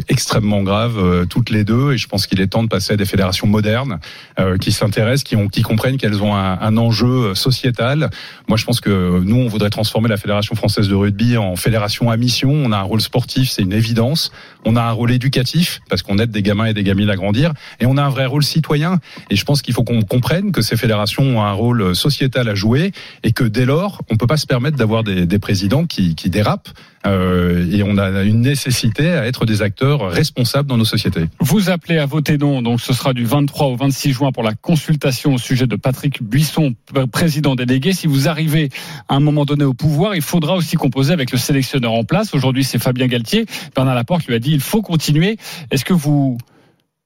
[0.09, 2.97] extrêmement graves, euh, toutes les deux, et je pense qu'il est temps de passer à
[2.97, 3.99] des fédérations modernes
[4.39, 8.09] euh, qui s'intéressent, qui, comprennent qu'elles ont un, un enjeu sociétal.
[8.47, 12.09] Moi, je pense que nous, on voudrait transformer la Fédération française de rugby en fédération
[12.09, 12.51] à mission.
[12.51, 14.31] On a un rôle sportif, c'est une évidence.
[14.65, 17.53] On a un rôle éducatif, parce qu'on aide des gamins et des gamines à grandir,
[17.79, 18.99] et on a un vrai rôle citoyen.
[19.29, 22.55] Et je pense qu'il faut qu'on comprenne que ces fédérations ont un rôle sociétal à
[22.55, 22.91] jouer,
[23.23, 26.69] et que dès lors, on peut pas se permettre d'avoir des, présidents qui, dérapent.
[27.07, 31.25] Euh, et on a une nécessité à être des acteurs responsables dans nos sociétés.
[31.39, 34.53] Vous appelez à voter non, donc ce sera du 23 au 26 juin pour la
[34.53, 36.75] consultation au sujet de Patrick Buisson,
[37.11, 37.93] président délégué.
[37.93, 38.69] Si vous arrivez
[39.09, 42.33] à un moment donné au pouvoir, il faudra aussi composer avec le sélectionneur en place.
[42.33, 43.45] Aujourd'hui, c'est Fabien Galtier.
[43.75, 45.37] Bernard Laporte lui a dit il faut continuer.
[45.71, 46.37] Est-ce que vous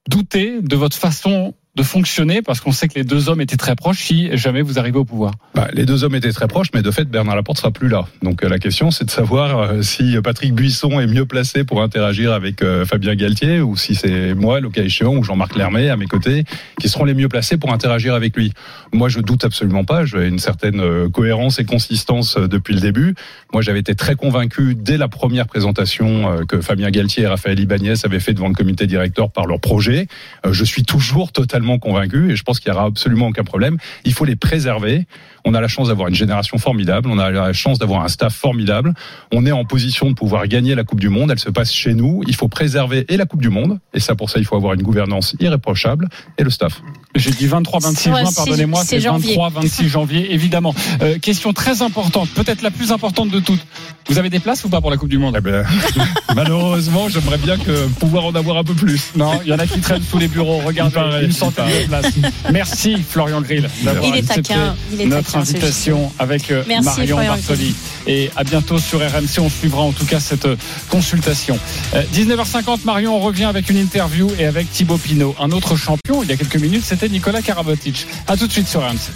[0.09, 3.75] doutez de votre façon de fonctionner parce qu'on sait que les deux hommes étaient très
[3.75, 5.33] proches si jamais vous arrivez au pouvoir.
[5.53, 8.05] Bah, les deux hommes étaient très proches, mais de fait, Bernard Laporte sera plus là.
[8.23, 11.81] Donc euh, la question, c'est de savoir euh, si Patrick Buisson est mieux placé pour
[11.81, 15.89] interagir avec euh, Fabien Galtier ou si c'est moi, le cas échéant, ou Jean-Marc Lermet
[15.89, 16.45] à mes côtés,
[16.79, 18.53] qui seront les mieux placés pour interagir avec lui.
[18.93, 20.05] Moi, je doute absolument pas.
[20.05, 23.15] J'ai une certaine euh, cohérence et consistance euh, depuis le début.
[23.51, 27.59] Moi, j'avais été très convaincu dès la première présentation euh, que Fabien Galtier et Raphaël
[27.59, 30.07] Ibanez avaient fait devant le comité directeur par leur projet.
[30.45, 33.77] Euh, Je suis toujours totalement convaincu et je pense qu'il y aura absolument aucun problème.
[34.03, 35.05] Il faut les préserver.
[35.45, 37.09] On a la chance d'avoir une génération formidable.
[37.09, 38.93] On a la chance d'avoir un staff formidable.
[39.31, 41.31] On est en position de pouvoir gagner la Coupe du Monde.
[41.31, 42.23] Elle se passe chez nous.
[42.27, 43.79] Il faut préserver et la Coupe du Monde.
[43.93, 46.81] Et ça, pour ça, il faut avoir une gouvernance irréprochable et le staff.
[47.15, 49.37] J'ai dit 23-26 Ouais, juin, pardonnez-moi, c'est c'est janvier.
[49.37, 50.73] 23-26 janvier, évidemment.
[51.01, 53.65] Euh, question très importante, peut-être la plus importante de toutes.
[54.09, 55.35] Vous avez des places ou pas pour la Coupe du Monde?
[55.37, 55.65] Eh ben,
[56.35, 59.11] malheureusement, j'aimerais bien que pouvoir en avoir un peu plus.
[59.15, 60.57] Non, il y en a qui traînent sous les bureaux.
[60.65, 62.13] Regardez, une centaine de places.
[62.51, 63.69] Merci Florian Grill
[64.03, 67.75] Il est taquin, il est notre invitation avec euh, Merci, Marion Florian Bartoli.
[68.07, 69.39] Et à bientôt sur RMC.
[69.39, 70.55] On suivra en tout cas cette euh,
[70.89, 71.57] consultation.
[71.93, 75.35] Euh, 19h50, Marion, on revient avec une interview et avec Thibaut Pinot.
[75.39, 78.07] Un autre champion, il y a quelques minutes, c'était Nicolas Karabatic.
[78.27, 79.11] À tout de suite sur RMC.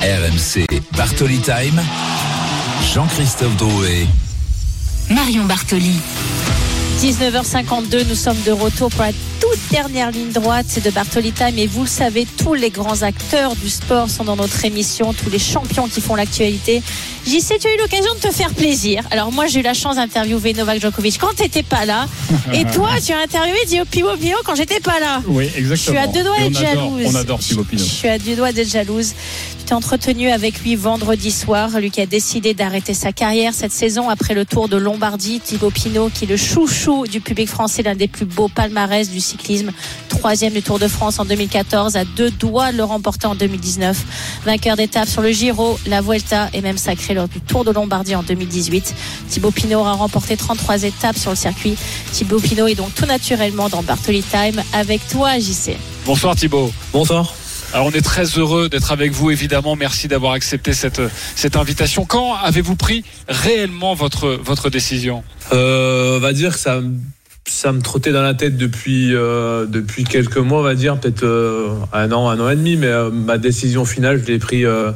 [0.00, 1.80] RMC Bartoli Time.
[2.92, 4.06] Jean-Christophe Drouet.
[5.10, 6.00] Marion Bartoli.
[6.98, 11.58] 19h52, nous sommes de retour pour la toute dernière ligne droite, de Bartoli Time.
[11.58, 15.30] Et vous le savez, tous les grands acteurs du sport sont dans notre émission, tous
[15.30, 16.82] les champions qui font l'actualité.
[17.26, 19.04] J'y sais, tu as eu l'occasion de te faire plaisir.
[19.10, 22.06] Alors moi, j'ai eu la chance d'interviewer Novak Djokovic quand t'étais pas là.
[22.52, 25.22] Et toi, tu as interviewé Dio Pino Pino quand j'étais pas là.
[25.26, 26.00] Oui, Je suis exactement.
[26.02, 27.06] à deux doigts d'être jalouse.
[27.06, 27.82] On adore Thibaut Pinot.
[27.84, 29.14] Je suis à deux doigts d'être jalouse.
[29.58, 33.70] Tu t'es entretenu avec lui vendredi soir, lui qui a décidé d'arrêter sa carrière cette
[33.72, 35.38] saison après le Tour de Lombardie.
[35.38, 39.20] Thibaut Pinot, qui est le chouchou du public français, l'un des plus beaux palmarès du
[39.20, 39.70] cyclisme,
[40.08, 43.96] troisième du Tour de France en 2014, à deux doigts de le remporter en 2019.
[44.44, 48.14] Vainqueur d'étape sur le Giro, la Vuelta et même sacré lors du Tour de Lombardie
[48.14, 48.94] en 2018.
[49.28, 51.76] Thibaut Pinot aura remporté 33 étapes sur le circuit.
[52.12, 55.76] Thibaut Pinot est donc tout naturellement dans Bartoli Time avec toi, JC.
[56.04, 56.72] Bonsoir Thibaut.
[56.92, 57.34] Bonsoir.
[57.74, 59.76] Alors on est très heureux d'être avec vous évidemment.
[59.76, 61.00] Merci d'avoir accepté cette,
[61.34, 62.04] cette invitation.
[62.04, 65.24] Quand avez-vous pris réellement votre, votre décision?
[65.52, 66.80] Euh, on va dire que ça,
[67.46, 71.24] ça me trottait dans la tête depuis, euh, depuis quelques mois, on va dire, peut-être
[71.24, 74.64] euh, un an, un an et demi, mais euh, ma décision finale, je l'ai pris,
[74.64, 74.92] euh,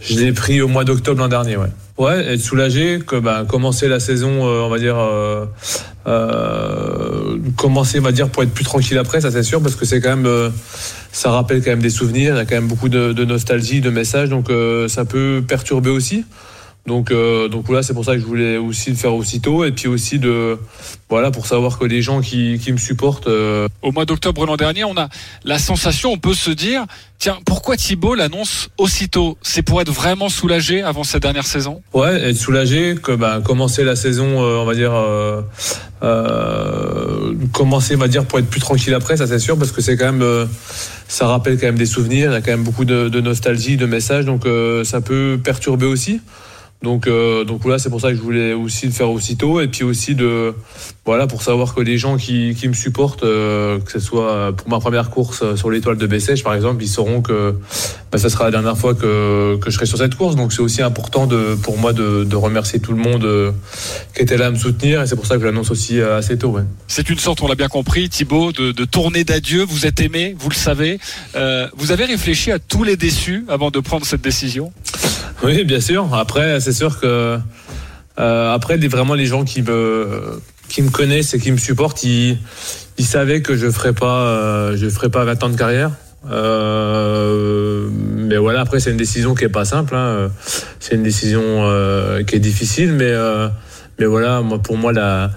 [0.00, 1.70] je l'ai pris au mois d'octobre l'an dernier, ouais.
[1.98, 5.46] Ouais, être soulagé, que bah, commencer la saison, euh, on va dire, euh,
[7.56, 10.00] commencer, on va dire, pour être plus tranquille après, ça c'est sûr, parce que c'est
[10.00, 10.52] quand même,
[11.12, 13.80] ça rappelle quand même des souvenirs, il y a quand même beaucoup de, de nostalgie,
[13.80, 14.48] de messages, donc
[14.88, 16.24] ça peut perturber aussi.
[16.84, 19.70] Donc, euh, donc voilà, c'est pour ça que je voulais aussi le faire aussitôt, et
[19.70, 20.58] puis aussi de,
[21.08, 23.28] voilà, pour savoir que les gens qui, qui me supportent.
[23.28, 25.08] euh, Au mois d'octobre l'an dernier, on a
[25.44, 26.84] la sensation, on peut se dire,
[27.20, 29.38] tiens, pourquoi Thibaut l'annonce aussitôt?
[29.42, 31.82] C'est pour être vraiment soulagé avant sa dernière saison?
[31.94, 35.40] Ouais, être soulagé, que bah, commencer la saison, euh, on va dire, euh,
[36.02, 39.80] euh, commencer, on va dire, pour être plus tranquille après, ça c'est sûr, parce que
[39.80, 40.46] c'est quand même, euh,
[41.06, 43.76] ça rappelle quand même des souvenirs, il y a quand même beaucoup de, de nostalgie,
[43.76, 46.20] de messages, donc euh, ça peut perturber aussi.
[46.82, 49.68] Donc, euh, donc voilà, c'est pour ça que je voulais aussi le faire aussitôt, et
[49.68, 50.54] puis aussi de,
[51.04, 54.68] voilà, pour savoir que les gens qui, qui me supportent, euh, que ce soit pour
[54.68, 57.54] ma première course sur l'étoile de Bessèges, par exemple, ils sauront que
[58.10, 60.34] bah, ça sera la dernière fois que, que je serai sur cette course.
[60.34, 61.28] Donc c'est aussi important
[61.62, 63.52] pour moi de, remercier tout le monde euh,
[64.16, 66.36] qui était là à me soutenir, et c'est pour ça que je l'annonce aussi assez
[66.36, 66.56] tôt.
[66.88, 69.62] C'est une sorte, on l'a bien compris, Thibaut, de, de tournée d'adieu.
[69.62, 70.98] Vous êtes aimé, vous le savez.
[71.76, 74.72] Vous avez réfléchi à tous les déçus avant de prendre cette décision?
[75.44, 76.14] Oui, bien sûr.
[76.14, 77.38] Après, c'est sûr que
[78.18, 82.38] euh, après, vraiment les gens qui me qui me connaissent et qui me supportent, ils,
[82.96, 85.90] ils savaient que je ferais pas euh, je ferais pas 20 ans de carrière.
[86.30, 89.94] Euh, mais voilà, après c'est une décision qui est pas simple.
[89.96, 90.30] hein.
[90.78, 93.48] C'est une décision euh, qui est difficile, mais euh,
[93.98, 95.30] mais voilà, moi pour moi la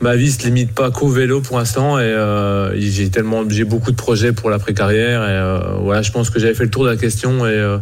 [0.00, 3.92] ma vie se limite pas qu'au vélo pour l'instant et euh, j'ai tellement j'ai beaucoup
[3.92, 6.90] de projets pour l'après carrière et voilà, je pense que j'avais fait le tour de
[6.90, 7.78] la question et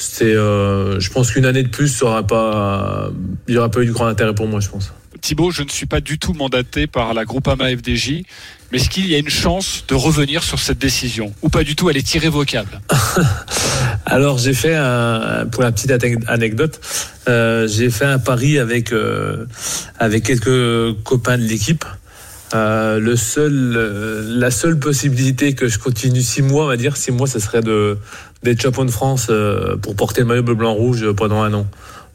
[0.00, 3.10] c'est, euh, je pense qu'une année de plus, ça aura pas,
[3.48, 4.92] il n'y aura pas eu de grand intérêt pour moi, je pense.
[5.20, 8.22] Thibaut, je ne suis pas du tout mandaté par la Groupama FDJ,
[8.72, 11.34] mais est-ce qu'il y a une chance de revenir sur cette décision?
[11.42, 12.80] Ou pas du tout, elle est irrévocable?
[14.06, 16.80] Alors j'ai fait un, pour la petite ane- anecdote,
[17.28, 19.44] euh, j'ai fait un pari avec euh,
[19.98, 21.84] avec quelques copains de l'équipe.
[22.52, 23.52] Euh, le seul,
[24.38, 27.60] la seule possibilité que je continue six mois, on va dire six mois, ce serait
[27.62, 27.98] de
[28.42, 31.66] d'être champion de France euh, pour porter le maillot bleu blanc rouge pendant un an.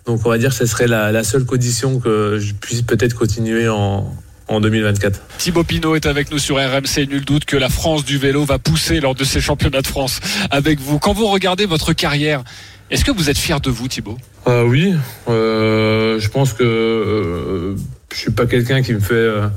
[0.05, 3.15] Donc on va dire que ce serait la, la seule condition que je puisse peut-être
[3.15, 4.13] continuer en
[4.47, 5.19] en 2024.
[5.37, 7.07] Thibaut Pinot est avec nous sur RMC.
[7.09, 10.19] Nul doute que la France du vélo va pousser lors de ces championnats de France
[10.51, 10.99] avec vous.
[10.99, 12.43] Quand vous regardez votre carrière,
[12.91, 14.17] est-ce que vous êtes fier de vous, Thibaut?
[14.47, 14.93] Euh, oui,
[15.27, 17.75] euh, je pense que euh,
[18.13, 19.47] je suis pas quelqu'un qui me fait, euh,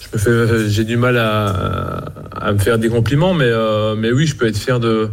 [0.00, 2.04] je me fais, j'ai du mal à,
[2.40, 5.10] à me faire des compliments, mais euh, mais oui, je peux être fier de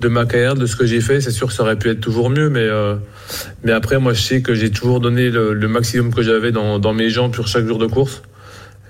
[0.00, 1.20] de ma carrière, de ce que j'ai fait.
[1.20, 2.96] C'est sûr que ça aurait pu être toujours mieux, mais euh,
[3.64, 6.78] mais après, moi, je sais que j'ai toujours donné le, le maximum que j'avais dans
[6.78, 8.22] dans mes jambes sur chaque jour de course.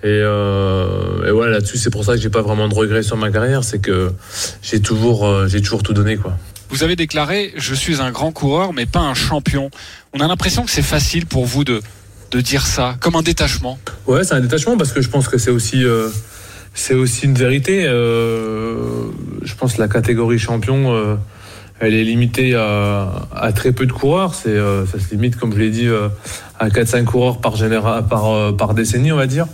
[0.02, 3.18] Et, euh, et voilà, là-dessus, c'est pour ça que j'ai pas vraiment de regrets sur
[3.18, 4.10] ma carrière, c'est que
[4.62, 6.38] j'ai toujours, euh, j'ai toujours tout donné, quoi.
[6.70, 9.70] Vous avez déclaré Je suis un grand coureur, mais pas un champion.
[10.14, 11.82] On a l'impression que c'est facile pour vous de,
[12.30, 13.78] de dire ça, comme un détachement.
[14.06, 16.08] Ouais, c'est un détachement parce que je pense que c'est aussi, euh,
[16.74, 17.84] c'est aussi une vérité.
[17.86, 19.10] Euh,
[19.42, 21.16] je pense que la catégorie champion, euh,
[21.80, 24.34] elle est limitée à, à très peu de coureurs.
[24.34, 26.08] C'est, euh, ça se limite, comme je l'ai dit, euh,
[26.58, 29.46] à 4-5 coureurs par, généra par, euh, par décennie, on va dire.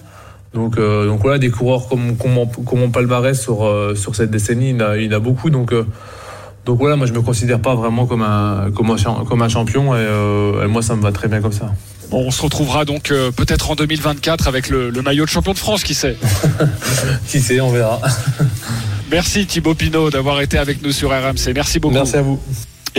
[0.53, 4.71] Donc, euh, donc voilà, des coureurs comme, comme, comme mon palmarès sur, sur cette décennie,
[4.71, 5.51] il y en a, il y en a beaucoup.
[5.51, 5.75] Donc,
[6.65, 9.95] donc voilà, moi je me considère pas vraiment comme un, comme un, comme un champion
[9.95, 10.03] et,
[10.65, 11.71] et moi ça me va très bien comme ça.
[12.13, 15.59] On se retrouvera donc euh, peut-être en 2024 avec le, le maillot de champion de
[15.59, 16.17] France, qui sait
[17.29, 18.01] Qui sait, on verra.
[19.11, 21.53] Merci Thibaut Pinot d'avoir été avec nous sur RMC.
[21.55, 21.95] Merci beaucoup.
[21.95, 22.41] Merci à vous.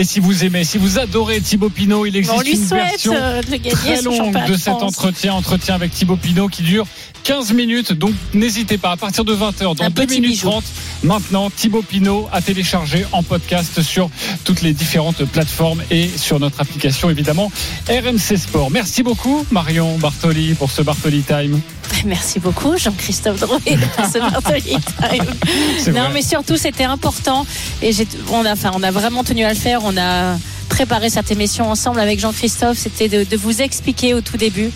[0.00, 3.68] Et si vous aimez, si vous adorez Thibaut Pinot, il existe une version euh, de
[3.68, 4.82] très longue de cet France.
[4.84, 6.86] entretien, entretien avec Thibaut Pinot qui dure
[7.24, 7.92] 15 minutes.
[7.92, 10.50] Donc n'hésitez pas, à partir de 20h, dans Un 2 petit minutes bijou.
[10.50, 10.64] 30,
[11.02, 14.08] maintenant Thibaut Pinot à télécharger en podcast sur
[14.44, 17.50] toutes les différentes plateformes et sur notre application évidemment
[17.88, 18.70] RMC Sport.
[18.70, 21.60] Merci beaucoup Marion Bartoli pour ce Bartoli Time.
[22.04, 25.94] Merci beaucoup, Jean-Christophe Drouet, pour ce Bartoli Time.
[25.94, 26.10] Non, vrai.
[26.12, 27.46] mais surtout, c'était important.
[27.82, 27.90] Et
[28.30, 29.80] on a, enfin, on a vraiment tenu à le faire.
[29.84, 32.78] On a préparé cette émission ensemble avec Jean-Christophe.
[32.78, 34.70] C'était de, de vous expliquer au tout début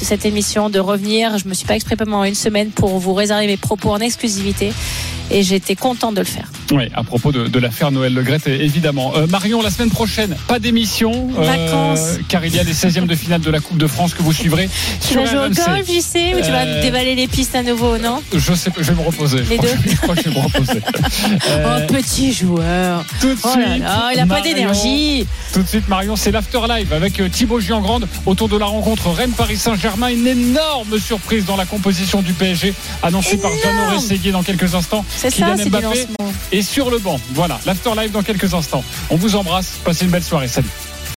[0.00, 1.38] de cette émission, de revenir.
[1.38, 4.72] Je me suis pas exprimé pendant une semaine pour vous réserver mes propos en exclusivité.
[5.30, 6.50] Et j'étais contente de le faire.
[6.72, 9.12] Oui, à propos de, de l'affaire Noël Le Gret, évidemment.
[9.14, 12.16] Euh, Marion, la semaine prochaine, pas d'émission, euh, Vacances.
[12.30, 14.32] car il y a les 16e de finale de la Coupe de France que vous
[14.32, 14.70] suivrez
[15.02, 17.54] Tu sur vas jouer au golf, j'y sais, ou tu vas Euh, déballer les pistes
[17.54, 19.40] à nouveau, non Je sais je vais me reposer.
[19.50, 20.80] Les Je deux je crois que je vais me reposer.
[21.50, 23.04] Euh, Oh, petit joueur.
[23.20, 25.26] Tout de Oh là suite, là, il a pas d'énergie.
[25.52, 29.10] Tout de suite, Marion, c'est l'After Live avec euh, Thibaut Giangrande autour de la rencontre
[29.10, 29.87] Rennes-Paris Saint-Germain.
[30.10, 35.04] Une énorme surprise dans la composition du PSG, annoncée par Jean-Maurice Séguier dans quelques instants.
[35.16, 36.06] C'est ça, c'est Mbappé
[36.52, 37.18] est sur le banc.
[37.32, 38.84] Voilà, l'After Live dans quelques instants.
[39.10, 40.48] On vous embrasse, passez une belle soirée.
[40.48, 40.68] Salut.